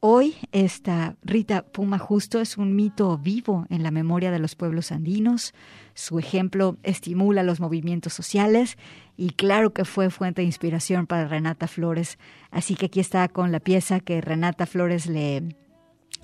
Hoy 0.01 0.37
esta 0.53 1.17
Rita 1.23 1.63
Puma 1.63 1.99
Justo 1.99 2.41
es 2.41 2.59
un 2.59 2.77
mito 2.77 3.17
vivo 3.17 3.67
en 3.71 3.83
la 3.83 3.91
memoria 3.91 4.31
de 4.31 4.39
los 4.39 4.55
pueblos 4.55 4.93
andinos. 4.93 5.55
Su 5.95 6.19
ejemplo 6.19 6.77
estimula 6.83 7.43
los 7.43 7.61
movimientos 7.61 8.13
sociales 8.13 8.77
y 9.17 9.31
claro 9.31 9.73
que 9.73 9.87
fue 9.87 10.11
fuente 10.11 10.43
de 10.43 10.47
inspiración 10.47 11.07
para 11.07 11.27
Renata 11.27 11.67
Flores. 11.67 12.19
Así 12.51 12.75
que 12.75 12.87
aquí 12.87 13.01
está 13.01 13.27
con 13.29 13.53
la 13.53 13.61
pieza 13.61 14.01
que 14.01 14.21
Renata 14.21 14.67
Flores 14.67 15.07
le, 15.07 15.57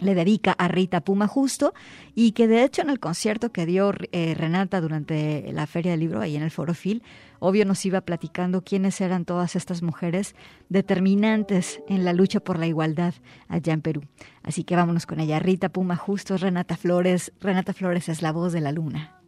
le 0.03 0.14
dedica 0.14 0.53
a 0.53 0.68
Rita 0.68 1.00
Puma 1.00 1.26
Justo 1.26 1.74
y 2.14 2.32
que 2.32 2.48
de 2.48 2.64
hecho 2.64 2.82
en 2.82 2.90
el 2.90 3.00
concierto 3.00 3.53
que 3.53 3.66
dio 3.66 3.92
eh, 4.12 4.34
Renata 4.34 4.80
durante 4.80 5.50
la 5.53 5.66
Feria 5.66 5.92
del 5.92 6.00
Libro 6.00 6.20
ahí 6.20 6.36
en 6.36 6.42
el 6.42 6.50
Foro 6.50 6.74
Phil, 6.74 7.03
obvio 7.38 7.64
nos 7.64 7.84
iba 7.86 8.00
platicando 8.00 8.62
quiénes 8.62 9.00
eran 9.00 9.24
todas 9.24 9.57
estas 9.57 9.82
mujeres 9.82 10.34
determinantes 10.68 11.80
en 11.88 12.05
la 12.05 12.12
lucha 12.12 12.40
por 12.40 12.59
la 12.59 12.66
igualdad 12.66 13.14
allá 13.48 13.72
en 13.72 13.82
Perú. 13.82 14.03
Así 14.42 14.64
que 14.64 14.76
vámonos 14.76 15.07
con 15.07 15.20
ella. 15.20 15.38
Rita 15.38 15.68
Puma 15.68 15.96
Justo, 15.96 16.36
Renata 16.36 16.76
Flores. 16.76 17.32
Renata 17.40 17.72
Flores 17.72 18.09
es 18.09 18.22
la 18.22 18.32
voz 18.32 18.53
de 18.53 18.61
la 18.61 18.72
luna. 18.72 19.21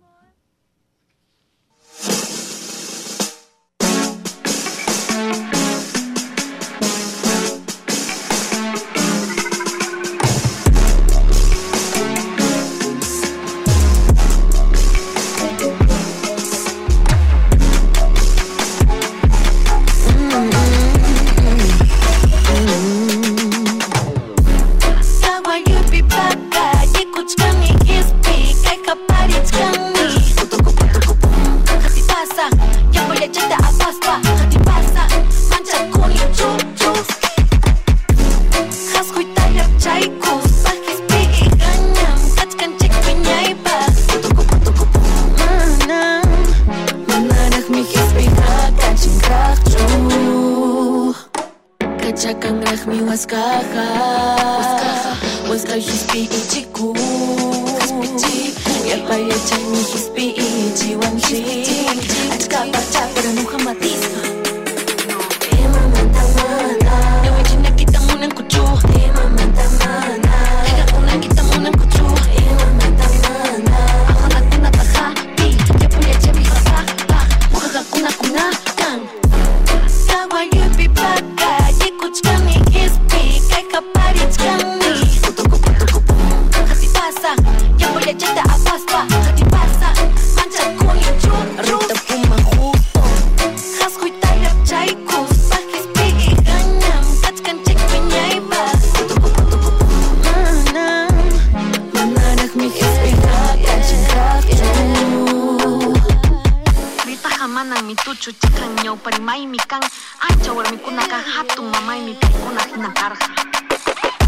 chuchikan 108.25 108.72
ñawpari 108.83 109.20
maymi 109.20 109.59
kan 109.70 109.83
ancha 110.27 110.51
warmikunaqa 110.57 111.18
hatun 111.33 111.66
mamaymi 111.72 112.12
paykuna 112.20 112.62
hinakarqa 112.72 113.27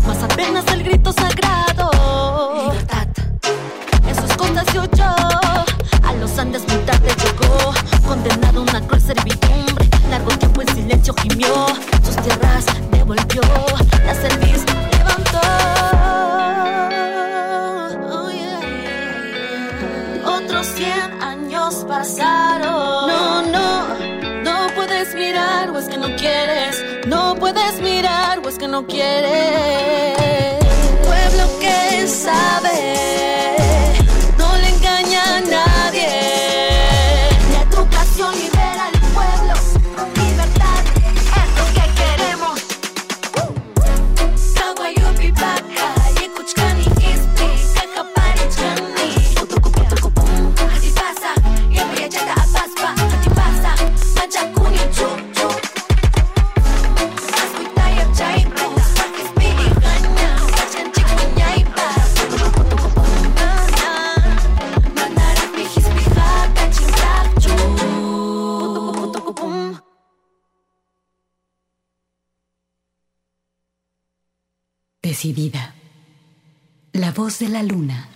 mas 0.07 0.20
apenas 0.22 0.66
el 0.74 0.82
grito 0.84 1.11
sagrado. 1.12 1.88
Libertad. 2.61 3.09
Eso 4.11 4.24
escondacio 4.26 4.82
yo 4.99 5.11
a 6.09 6.12
los 6.20 6.38
andes 6.38 6.62
muy 6.68 6.76
tarde 6.84 7.09
llegó 7.24 7.72
condenado 8.07 8.59
a 8.61 8.62
una 8.64 8.80
cruel 8.86 9.01
servidumbre. 9.01 9.88
Largo 10.11 10.30
tiempo 10.42 10.61
en 10.61 10.68
silencio 10.74 11.14
gimió. 11.14 11.55
Sus 12.05 12.16
tierras 12.16 12.66
de 12.90 12.95
no 27.07 27.37
puedes 27.37 27.81
mirar, 27.81 28.43
pues 28.43 28.59
que 28.59 28.68
no 28.68 28.87
quieres. 28.87 30.59
Pueblo 31.05 31.59
que 31.61 32.07
sabe. 32.07 33.45
de 77.39 77.49
la 77.49 77.62
luna. 77.62 78.09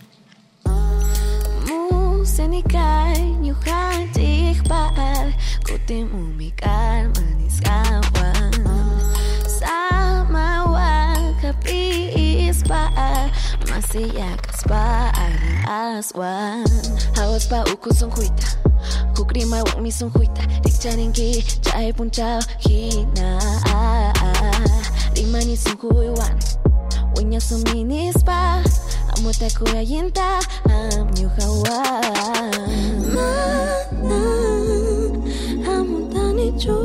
aswan 16.01 16.65
pa 17.51 17.65
ki 21.13 21.93
punchao 21.93 22.41
Mutakuraginta, 29.23 30.41
Amnyuhawa. 30.65 31.79
Mana, 33.15 34.21
Amutani 35.73 36.49
Chu, 36.61 36.79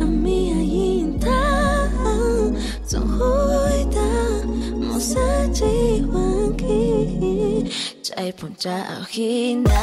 Amiaginta, 0.00 1.38
Sonhuita, 2.84 4.08
Musachi 4.76 6.04
Wanki, 6.12 7.72
Chai 8.02 8.32
Puncha 8.32 8.76
Ojinda. 9.00 9.80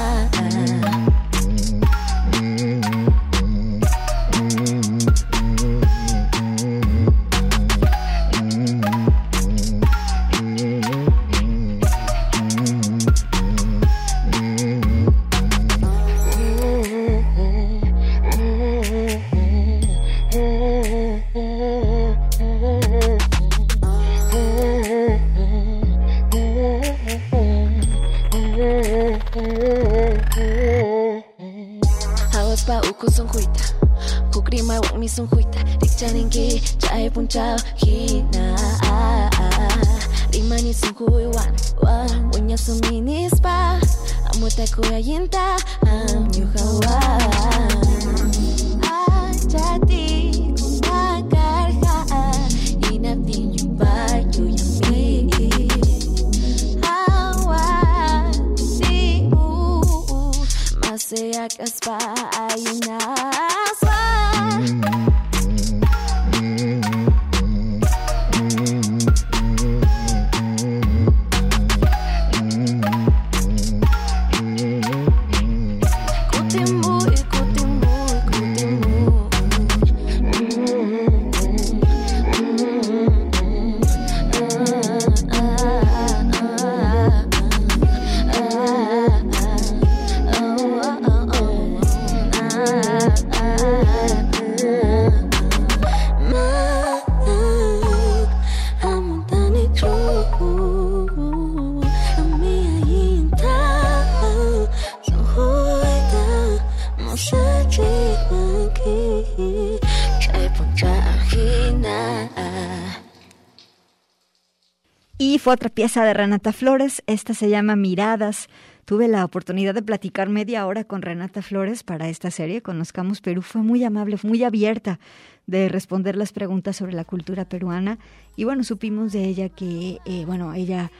Otra 115.53 115.69
pieza 115.69 116.03
de 116.03 116.13
Renata 116.13 116.51
Flores, 116.51 117.03
esta 117.07 117.33
se 117.33 117.49
llama 117.49 117.75
Miradas. 117.75 118.49
Tuve 118.85 119.07
la 119.07 119.23
oportunidad 119.23 119.73
de 119.73 119.81
platicar 119.81 120.29
media 120.29 120.65
hora 120.65 120.83
con 120.83 121.01
Renata 121.01 121.41
Flores 121.41 121.83
para 121.83 122.09
esta 122.09 122.31
serie, 122.31 122.61
Conozcamos 122.61 123.21
Perú. 123.21 123.41
Fue 123.41 123.61
muy 123.61 123.83
amable, 123.83 124.17
muy 124.23 124.43
abierta 124.43 124.99
de 125.45 125.69
responder 125.69 126.15
las 126.15 126.33
preguntas 126.33 126.75
sobre 126.75 126.93
la 126.93 127.05
cultura 127.05 127.45
peruana. 127.45 127.97
Y 128.35 128.43
bueno, 128.43 128.63
supimos 128.63 129.13
de 129.13 129.25
ella 129.25 129.49
que, 129.49 129.99
eh, 130.05 130.25
bueno, 130.25 130.53
ella 130.53 130.91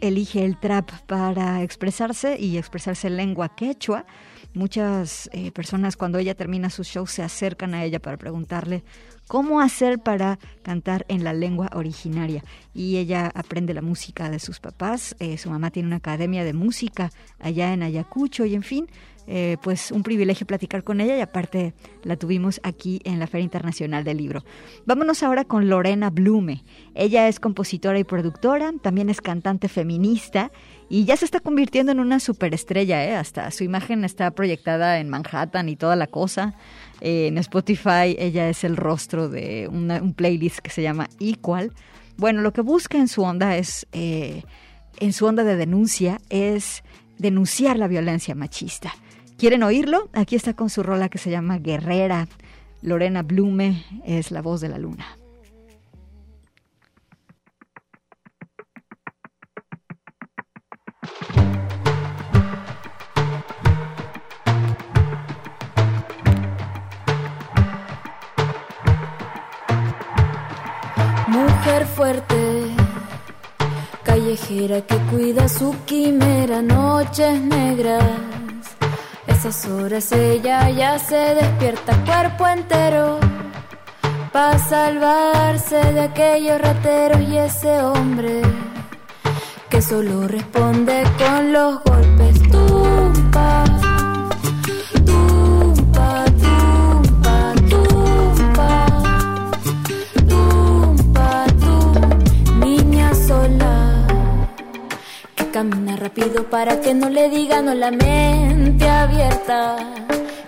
elige 0.00 0.44
el 0.44 0.58
trap 0.58 0.90
para 1.06 1.62
expresarse 1.62 2.38
y 2.38 2.58
expresarse 2.58 3.08
en 3.08 3.16
lengua 3.16 3.54
quechua. 3.56 4.06
Muchas 4.54 5.28
eh, 5.32 5.50
personas 5.52 5.96
cuando 5.96 6.18
ella 6.18 6.34
termina 6.34 6.70
sus 6.70 6.86
shows 6.86 7.10
se 7.10 7.22
acercan 7.22 7.74
a 7.74 7.84
ella 7.84 8.00
para 8.00 8.16
preguntarle 8.16 8.84
cómo 9.26 9.60
hacer 9.60 9.98
para 9.98 10.38
cantar 10.62 11.04
en 11.08 11.24
la 11.24 11.32
lengua 11.32 11.70
originaria. 11.74 12.44
Y 12.74 12.96
ella 12.96 13.30
aprende 13.34 13.74
la 13.74 13.82
música 13.82 14.30
de 14.30 14.38
sus 14.38 14.60
papás. 14.60 15.16
Eh, 15.18 15.38
su 15.38 15.50
mamá 15.50 15.70
tiene 15.70 15.88
una 15.88 15.96
academia 15.96 16.44
de 16.44 16.52
música 16.52 17.10
allá 17.38 17.72
en 17.72 17.82
Ayacucho 17.82 18.44
y 18.44 18.54
en 18.54 18.62
fin. 18.62 18.88
Eh, 19.26 19.56
pues 19.62 19.90
un 19.90 20.02
privilegio 20.02 20.46
platicar 20.46 20.84
con 20.84 21.00
ella 21.00 21.16
y 21.16 21.20
aparte 21.20 21.74
la 22.04 22.16
tuvimos 22.16 22.60
aquí 22.62 23.00
en 23.04 23.18
la 23.18 23.26
Feria 23.26 23.44
Internacional 23.44 24.04
del 24.04 24.18
Libro. 24.18 24.44
Vámonos 24.84 25.22
ahora 25.22 25.44
con 25.44 25.68
Lorena 25.68 26.10
Blume. 26.10 26.64
Ella 26.94 27.28
es 27.28 27.40
compositora 27.40 27.98
y 27.98 28.04
productora, 28.04 28.72
también 28.82 29.08
es 29.10 29.20
cantante 29.20 29.68
feminista 29.68 30.52
y 30.88 31.04
ya 31.04 31.16
se 31.16 31.24
está 31.24 31.40
convirtiendo 31.40 31.90
en 31.92 31.98
una 32.00 32.20
superestrella, 32.20 33.04
¿eh? 33.04 33.16
hasta 33.16 33.50
su 33.50 33.64
imagen 33.64 34.04
está 34.04 34.30
proyectada 34.30 35.00
en 35.00 35.08
Manhattan 35.08 35.68
y 35.68 35.76
toda 35.76 35.96
la 35.96 36.06
cosa. 36.06 36.54
Eh, 37.00 37.26
en 37.26 37.38
Spotify 37.38 38.14
ella 38.18 38.48
es 38.48 38.62
el 38.64 38.76
rostro 38.76 39.28
de 39.28 39.68
una- 39.70 40.00
un 40.00 40.14
playlist 40.14 40.60
que 40.60 40.70
se 40.70 40.82
llama 40.82 41.08
Equal. 41.18 41.72
Bueno, 42.16 42.40
lo 42.40 42.52
que 42.52 42.60
busca 42.62 42.96
en 42.98 43.08
su 43.08 43.22
onda 43.22 43.56
es, 43.56 43.86
eh, 43.92 44.42
en 45.00 45.12
su 45.12 45.26
onda 45.26 45.44
de 45.44 45.56
denuncia, 45.56 46.18
es 46.30 46.82
denunciar 47.18 47.78
la 47.78 47.88
violencia 47.88 48.34
machista. 48.34 48.94
¿Quieren 49.38 49.62
oírlo? 49.62 50.08
Aquí 50.14 50.34
está 50.34 50.54
con 50.54 50.70
su 50.70 50.82
rola 50.82 51.10
que 51.10 51.18
se 51.18 51.30
llama 51.30 51.58
Guerrera. 51.58 52.26
Lorena 52.80 53.22
Blume 53.22 53.84
es 54.06 54.30
la 54.30 54.40
voz 54.40 54.62
de 54.62 54.70
la 54.70 54.78
luna. 54.78 55.06
Mujer 71.28 71.84
fuerte, 71.84 72.34
callejera 74.02 74.80
que 74.80 74.96
cuida 75.10 75.46
su 75.48 75.74
quimera, 75.84 76.62
noches 76.62 77.38
negras. 77.42 78.35
Esas 79.46 80.10
ella 80.10 80.68
ya 80.70 80.98
se 80.98 81.36
despierta 81.36 81.96
cuerpo 82.04 82.48
entero 82.48 83.20
para 84.32 84.58
salvarse 84.58 85.76
de 85.92 86.00
aquellos 86.00 86.60
rateros 86.60 87.20
y 87.20 87.38
ese 87.38 87.80
hombre 87.80 88.42
que 89.70 89.80
solo 89.80 90.26
responde 90.26 91.04
con 91.16 91.52
los 91.52 91.80
golpes. 91.84 92.42
Tumpa, 92.50 93.64
tumpa, 95.04 96.24
tumpa, 96.42 97.54
tumpa. 97.70 98.86
Tumpa, 100.28 101.46
tum, 101.60 102.58
niña 102.58 103.14
sola 103.14 104.06
que 105.36 105.48
camina 105.52 105.94
rápido 105.94 106.50
para 106.50 106.80
que 106.80 106.94
no 106.94 107.08
le 107.08 107.30
digan 107.30 107.68
o 107.68 107.74
la 107.74 107.92
mente 107.92 108.55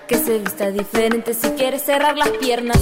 que 0.06 0.16
se 0.16 0.38
vista 0.38 0.70
diferente 0.70 1.34
si 1.34 1.48
quiere 1.50 1.78
cerrar 1.78 2.16
las 2.16 2.28
piernas. 2.30 2.78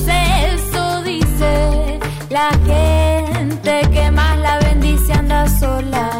Eso 0.55 1.03
dice 1.03 1.99
la 2.31 2.51
gente 2.67 3.81
que 3.93 4.11
más 4.11 4.39
la 4.39 4.59
bendice 4.61 5.13
anda 5.13 5.49
sola 5.49 6.11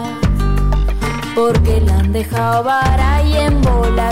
porque 1.35 1.81
la 1.83 1.99
han 1.99 2.13
dejado 2.13 2.65
vara 2.65 3.23
y 3.23 3.37
en 3.37 3.61
bola 3.63 4.11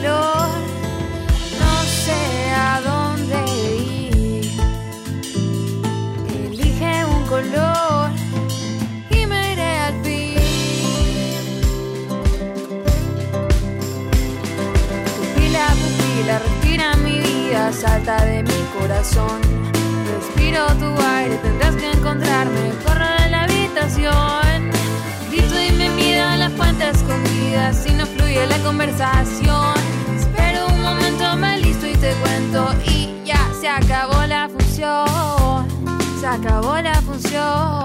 No 0.00 1.82
sé 1.84 2.50
a 2.56 2.80
dónde 2.80 3.36
ir. 3.76 4.50
Elige 6.34 7.04
un 7.04 7.22
color 7.26 8.10
y 9.10 9.26
me 9.26 9.52
iré 9.52 9.78
al 9.80 10.02
fin. 10.02 10.38
Pupila, 15.18 15.66
pupila, 15.82 16.38
respira 16.38 16.96
mi 16.96 17.20
vida, 17.20 17.70
salta 17.70 18.24
de 18.24 18.42
mi 18.44 18.60
corazón. 18.78 19.42
Respiro 20.16 20.66
tu 20.78 21.02
aire, 21.02 21.36
tendrás 21.36 21.76
que 21.76 21.90
encontrarme. 21.90 22.72
Corro 22.86 23.22
de 23.22 23.28
la 23.28 23.42
habitación. 23.42 24.70
Grito 25.30 25.60
y 25.60 25.70
me 25.72 25.90
miro 25.90 26.30
en 26.32 26.40
la 26.40 26.48
fuente 26.48 26.88
escondida, 26.88 27.74
si 27.74 27.92
no 27.92 28.06
fluye 28.06 28.46
la 28.46 28.56
conversación. 28.58 29.81
Cuento. 32.14 32.68
Y 32.86 33.22
ya 33.24 33.50
se 33.60 33.68
acabó 33.68 34.26
la 34.26 34.48
función. 34.48 35.66
Se 36.20 36.26
acabó 36.26 36.76
la 36.80 36.94
función. 37.02 37.82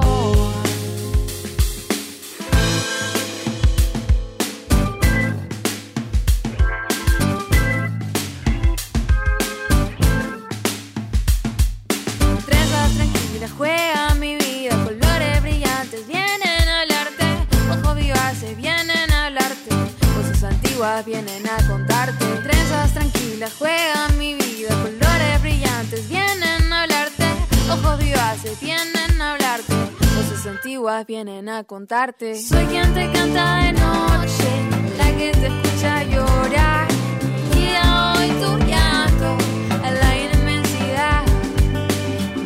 Juega 13.57 14.13
mi 14.13 14.36
vida, 14.36 14.75
colores 14.84 15.41
brillantes 15.41 16.05
vienen 16.07 16.67
a 16.69 16.82
hablarte, 16.82 17.25
ojos 17.71 17.95
vivaces 17.95 18.55
vienen 18.55 19.11
a 19.11 19.25
hablarte, 19.25 19.69
cosas 20.15 20.43
antiguas 20.43 21.03
vienen 21.03 21.43
a 21.47 21.67
contarte. 21.67 22.23
Trenzas 22.43 22.93
tranquilas, 22.93 23.51
juega 23.57 24.09
vienen 28.61 29.21
a 29.21 29.33
hablarte, 29.33 29.73
cosas 29.99 30.45
antiguas 30.47 31.05
vienen 31.05 31.49
a 31.49 31.63
contarte. 31.63 32.39
Soy 32.41 32.65
quien 32.65 32.93
te 32.93 33.11
canta 33.11 33.57
de 33.63 33.73
noche, 33.73 34.49
la 34.97 35.17
que 35.17 35.31
te 35.31 35.47
escucha 35.47 36.03
llorar, 36.03 36.87
y 37.55 37.65
hoy 37.75 38.29
tu 38.41 38.57
llanto 38.65 39.37
a 39.83 39.91
la 39.91 40.17
inmensidad. 40.17 41.23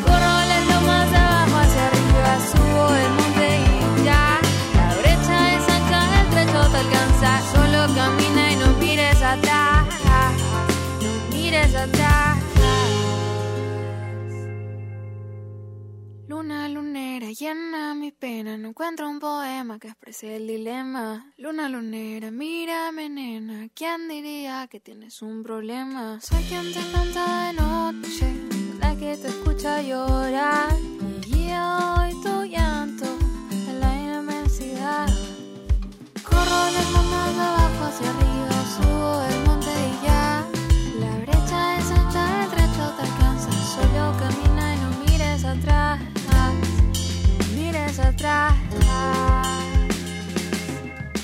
Corro 0.03 0.35
las 0.51 0.67
lomas 0.67 1.11
de 1.11 1.17
abajo 1.17 1.57
hacia 1.57 1.87
arriba, 1.87 2.39
subo 2.51 2.95
el 2.95 3.11
monte 3.19 3.47
y 3.59 4.03
ya. 4.05 4.39
La 4.75 4.95
brecha 5.01 5.55
es 5.55 5.69
ancha, 5.69 6.21
el 6.21 6.27
trecho 6.29 6.61
te 6.71 6.77
alcanza. 6.77 7.41
Solo 7.53 7.79
camina 7.95 8.51
y 8.51 8.55
no 8.57 8.67
mires 8.77 9.21
atrás. 9.21 9.85
No 11.01 11.35
mires 11.35 11.75
atrás. 11.75 12.37
Luna 16.41 16.67
lunera 16.69 17.27
llena 17.27 17.93
mi 17.93 18.11
pena, 18.11 18.57
no 18.57 18.69
encuentro 18.69 19.07
un 19.07 19.19
poema 19.19 19.77
que 19.77 19.89
exprese 19.89 20.37
el 20.37 20.47
dilema. 20.47 21.31
Luna 21.37 21.69
lunera, 21.69 22.31
mírame 22.31 23.09
nena, 23.09 23.69
¿quién 23.75 24.07
diría 24.07 24.65
que 24.67 24.79
tienes 24.79 25.21
un 25.21 25.43
problema? 25.43 26.19
Soy 26.19 26.41
quien 26.45 26.73
te 26.73 26.79
canta 26.91 27.45
de 27.45 27.53
noche, 27.61 28.33
la 28.79 28.95
que 28.95 29.17
te 29.17 29.27
escucha 29.27 29.83
llorar 29.83 30.73
y 31.27 31.51
hoy 31.51 32.11
tu 32.23 32.43
llanto 32.45 33.05
en 33.67 33.79
la 33.79 33.95
inmensidad. 33.95 35.07
Corro 36.23 36.61
las 36.75 36.91
manos 36.91 37.35
de 37.35 37.41
abajo 37.51 37.83
hacia 37.85 38.09
arriba, 38.09 38.65
subo 38.77 39.21
el 39.29 39.45
monte 39.45 39.69
y 39.69 40.05
ya. 40.07 40.47
La 41.01 41.17
brecha 41.17 41.77
es 41.77 41.91
ancha, 41.91 42.43
el 42.43 42.49
trecho 42.49 42.93
te 42.97 43.03
alcanza, 43.03 43.51
solo 43.75 44.17
camina 44.17 44.73
y 44.73 44.79
no 44.79 44.89
mires 45.05 45.45
atrás. 45.45 46.10
Mires 47.91 48.05
atrás. 48.05 48.53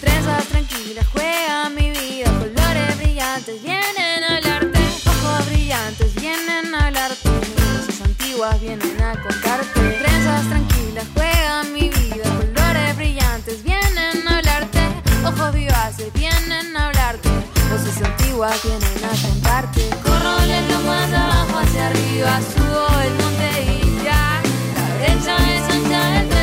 Trenzas 0.02 0.46
tranquilas, 0.48 1.08
juega 1.14 1.70
mi 1.70 1.92
vida, 1.92 2.30
colores 2.40 2.98
brillantes 2.98 3.64
vienen 3.64 4.24
a 4.24 4.36
hablarte, 4.36 4.80
ojos 5.06 5.46
brillantes 5.48 6.14
vienen 6.16 6.76
a 6.76 6.88
hablarte, 6.88 7.30
cosas 7.56 8.02
antiguas 8.02 8.60
vienen 8.60 9.02
a 9.02 9.14
contarte. 9.14 9.80
Trenzas 9.80 10.50
tranquilas, 10.50 11.06
juega 11.14 11.64
mi 11.64 11.90
vida, 11.90 12.24
colores 12.36 12.98
brillantes 12.98 13.64
vienen 13.64 14.28
a 14.28 14.38
hablarte, 14.38 14.80
ojos 15.26 15.54
vivaces 15.54 16.12
vienen 16.14 16.76
a 16.76 16.88
hablarte, 16.88 17.30
cosas 17.70 18.02
antiguas 18.02 18.62
vienen 18.64 19.06
a 19.06 19.28
contarte. 19.28 19.90
Corro 20.04 20.46
las 20.46 20.70
lomas 20.70 21.14
abajo 21.14 21.60
hacia 21.60 21.88
arriba, 21.88 22.42
subo 22.54 23.02
el 23.02 23.14
monte 23.14 23.50
y 23.64 24.04
ya. 24.04 24.42
La 24.76 24.98
brecha 24.98 25.36
es 25.56 25.74
ancha, 25.74 26.37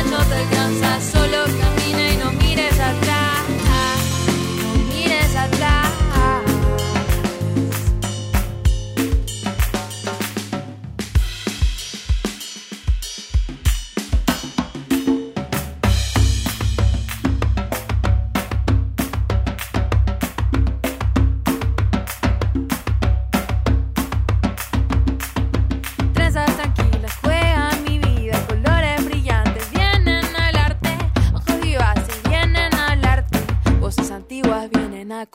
alcanza, 0.45 1.01
solo 1.01 1.74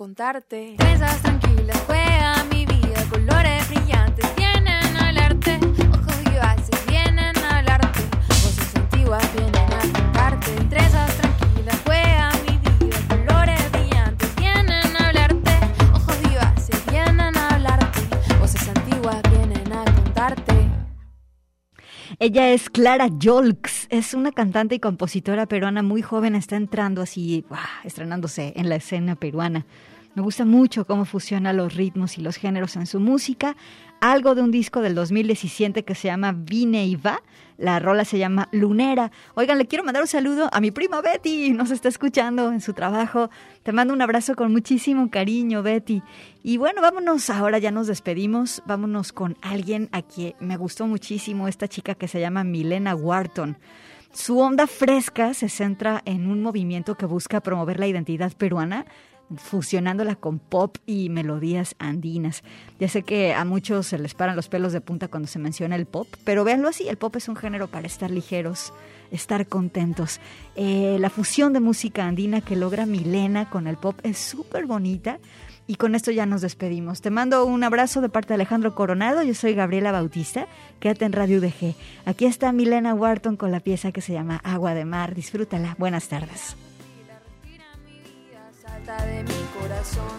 contarte. 0.00 0.76
Trenzas 0.78 1.20
tranquilas, 1.20 1.78
juega 1.86 2.42
mi 2.44 2.64
vida, 2.64 3.04
colores 3.10 3.68
brillantes 3.68 4.34
vienen 4.34 4.96
a 4.96 5.08
hablarte, 5.08 5.60
ojos 5.92 6.24
vivaces 6.24 6.86
vienen 6.88 7.36
a 7.36 7.58
hablarte, 7.58 8.00
voces 8.26 8.76
antiguas 8.76 9.22
vienen 9.34 9.56
a 9.56 9.80
contarte. 9.92 10.52
Trenzas 10.70 11.14
tranquilas, 11.18 11.78
juega 11.84 12.30
mi 12.46 12.56
vida, 12.56 12.96
colores 13.10 13.72
brillantes 13.72 14.36
vienen 14.36 14.96
a 14.96 15.08
hablarte, 15.08 15.52
ojos 15.92 16.18
vivaces 16.22 16.86
vienen 16.86 17.36
a 17.36 17.48
hablarte, 17.50 18.00
voces 18.38 18.68
antiguas 18.70 19.20
vienen 19.30 19.70
a 19.70 19.84
contarte. 19.84 20.54
Ella 22.18 22.50
es 22.50 22.70
Clara 22.70 23.08
Yolks, 23.18 23.86
es 23.90 24.14
una 24.14 24.32
cantante 24.32 24.74
y 24.74 24.80
compositora 24.80 25.44
peruana 25.44 25.82
muy 25.82 26.00
joven, 26.00 26.34
está 26.36 26.56
entrando 26.56 27.02
así, 27.02 27.44
estrenándose 27.84 28.54
en 28.56 28.70
la 28.70 28.76
escena 28.76 29.14
peruana. 29.16 29.66
Me 30.14 30.22
gusta 30.22 30.44
mucho 30.44 30.86
cómo 30.86 31.04
fusiona 31.04 31.52
los 31.52 31.74
ritmos 31.74 32.18
y 32.18 32.20
los 32.20 32.36
géneros 32.36 32.74
en 32.74 32.86
su 32.86 32.98
música. 32.98 33.56
Algo 34.00 34.34
de 34.34 34.42
un 34.42 34.50
disco 34.50 34.80
del 34.80 34.96
2017 34.96 35.84
que 35.84 35.94
se 35.94 36.08
llama 36.08 36.32
Vine 36.36 36.84
y 36.84 36.96
Va. 36.96 37.22
La 37.58 37.78
rola 37.78 38.04
se 38.04 38.18
llama 38.18 38.48
Lunera. 38.50 39.12
Oigan, 39.34 39.58
le 39.58 39.66
quiero 39.66 39.84
mandar 39.84 40.02
un 40.02 40.08
saludo 40.08 40.48
a 40.52 40.60
mi 40.60 40.72
prima 40.72 41.00
Betty. 41.00 41.52
Nos 41.52 41.70
está 41.70 41.88
escuchando 41.88 42.50
en 42.50 42.60
su 42.60 42.72
trabajo. 42.72 43.30
Te 43.62 43.70
mando 43.70 43.94
un 43.94 44.02
abrazo 44.02 44.34
con 44.34 44.50
muchísimo 44.50 45.10
cariño, 45.10 45.62
Betty. 45.62 46.02
Y 46.42 46.56
bueno, 46.56 46.82
vámonos. 46.82 47.30
Ahora 47.30 47.58
ya 47.58 47.70
nos 47.70 47.86
despedimos. 47.86 48.64
Vámonos 48.66 49.12
con 49.12 49.36
alguien 49.42 49.88
a 49.92 50.02
quien 50.02 50.34
me 50.40 50.56
gustó 50.56 50.88
muchísimo. 50.88 51.46
Esta 51.46 51.68
chica 51.68 51.94
que 51.94 52.08
se 52.08 52.18
llama 52.18 52.42
Milena 52.42 52.96
Wharton. 52.96 53.58
Su 54.12 54.40
onda 54.40 54.66
fresca 54.66 55.34
se 55.34 55.48
centra 55.48 56.02
en 56.04 56.26
un 56.26 56.42
movimiento 56.42 56.96
que 56.96 57.06
busca 57.06 57.40
promover 57.40 57.78
la 57.78 57.86
identidad 57.86 58.32
peruana 58.32 58.86
fusionándola 59.36 60.16
con 60.16 60.38
pop 60.38 60.76
y 60.86 61.08
melodías 61.08 61.74
andinas. 61.78 62.42
Ya 62.78 62.88
sé 62.88 63.02
que 63.02 63.34
a 63.34 63.44
muchos 63.44 63.86
se 63.86 63.98
les 63.98 64.14
paran 64.14 64.36
los 64.36 64.48
pelos 64.48 64.72
de 64.72 64.80
punta 64.80 65.08
cuando 65.08 65.28
se 65.28 65.38
menciona 65.38 65.76
el 65.76 65.86
pop, 65.86 66.08
pero 66.24 66.44
véanlo 66.44 66.68
así, 66.68 66.88
el 66.88 66.96
pop 66.96 67.14
es 67.16 67.28
un 67.28 67.36
género 67.36 67.68
para 67.68 67.86
estar 67.86 68.10
ligeros, 68.10 68.72
estar 69.10 69.46
contentos. 69.46 70.20
Eh, 70.56 70.96
la 71.00 71.10
fusión 71.10 71.52
de 71.52 71.60
música 71.60 72.06
andina 72.06 72.40
que 72.40 72.56
logra 72.56 72.86
Milena 72.86 73.48
con 73.50 73.66
el 73.66 73.76
pop 73.76 73.98
es 74.02 74.18
súper 74.18 74.66
bonita. 74.66 75.18
Y 75.66 75.76
con 75.76 75.94
esto 75.94 76.10
ya 76.10 76.26
nos 76.26 76.40
despedimos. 76.40 77.00
Te 77.00 77.10
mando 77.10 77.44
un 77.44 77.62
abrazo 77.62 78.00
de 78.00 78.08
parte 78.08 78.28
de 78.30 78.34
Alejandro 78.34 78.74
Coronado. 78.74 79.22
Yo 79.22 79.34
soy 79.34 79.54
Gabriela 79.54 79.92
Bautista. 79.92 80.48
Quédate 80.80 81.04
en 81.04 81.12
Radio 81.12 81.38
UDG. 81.38 81.76
Aquí 82.06 82.24
está 82.24 82.50
Milena 82.50 82.92
Wharton 82.92 83.36
con 83.36 83.52
la 83.52 83.60
pieza 83.60 83.92
que 83.92 84.00
se 84.00 84.12
llama 84.12 84.40
Agua 84.42 84.74
de 84.74 84.84
Mar. 84.84 85.14
Disfrútala. 85.14 85.76
Buenas 85.78 86.08
tardes 86.08 86.56
de 88.98 89.22
mi 89.22 89.42
corazón. 89.60 90.18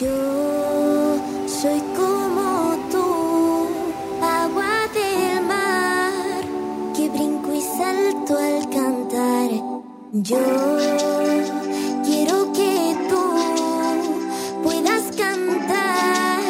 Yo 0.00 1.18
soy 1.46 1.80
como 1.94 2.76
tú, 2.90 3.68
agua 4.22 4.88
del 4.94 5.44
mar, 5.44 6.42
que 6.94 7.08
brinco 7.10 7.52
y 7.52 7.60
salto 7.60 8.38
al 8.38 8.68
cantar. 8.70 9.50
Yo 10.12 10.38
quiero 12.04 12.52
que 12.52 12.96
tú 13.10 13.22
puedas 14.62 15.02
cantar 15.16 16.40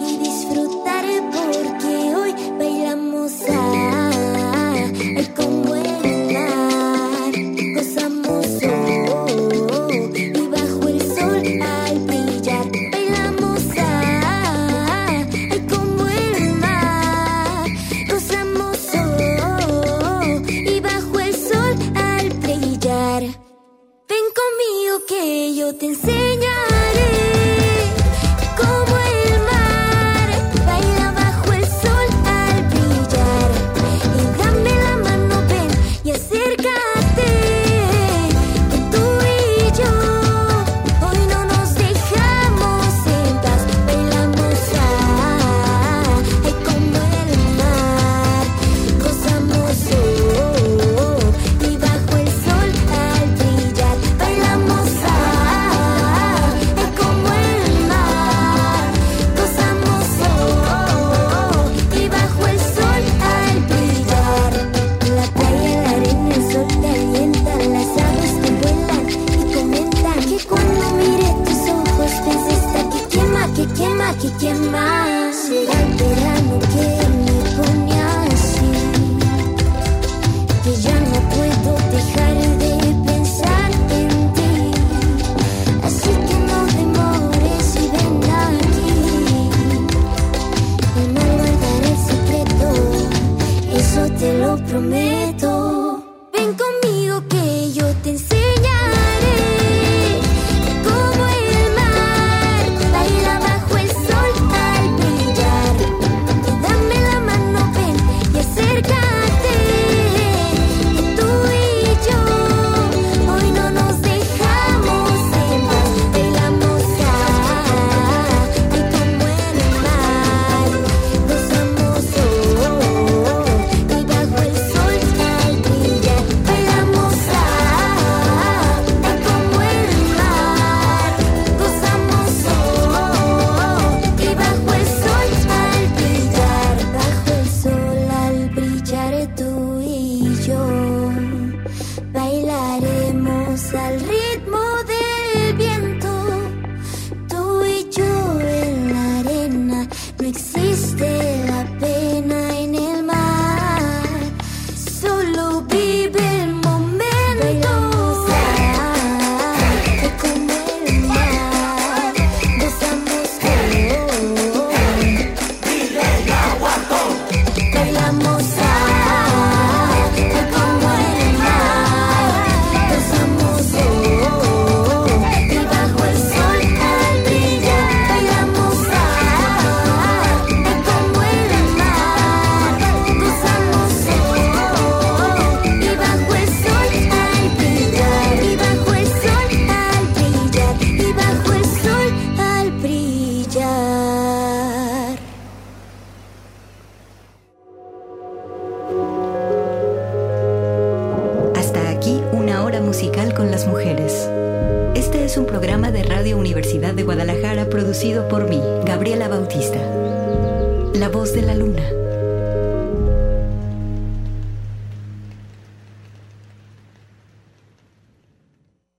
y 0.00 0.16
disfrutar 0.18 1.04
porque 1.32 2.14
hoy 2.14 2.34
bailamos 2.58 3.32
a... 3.50 3.95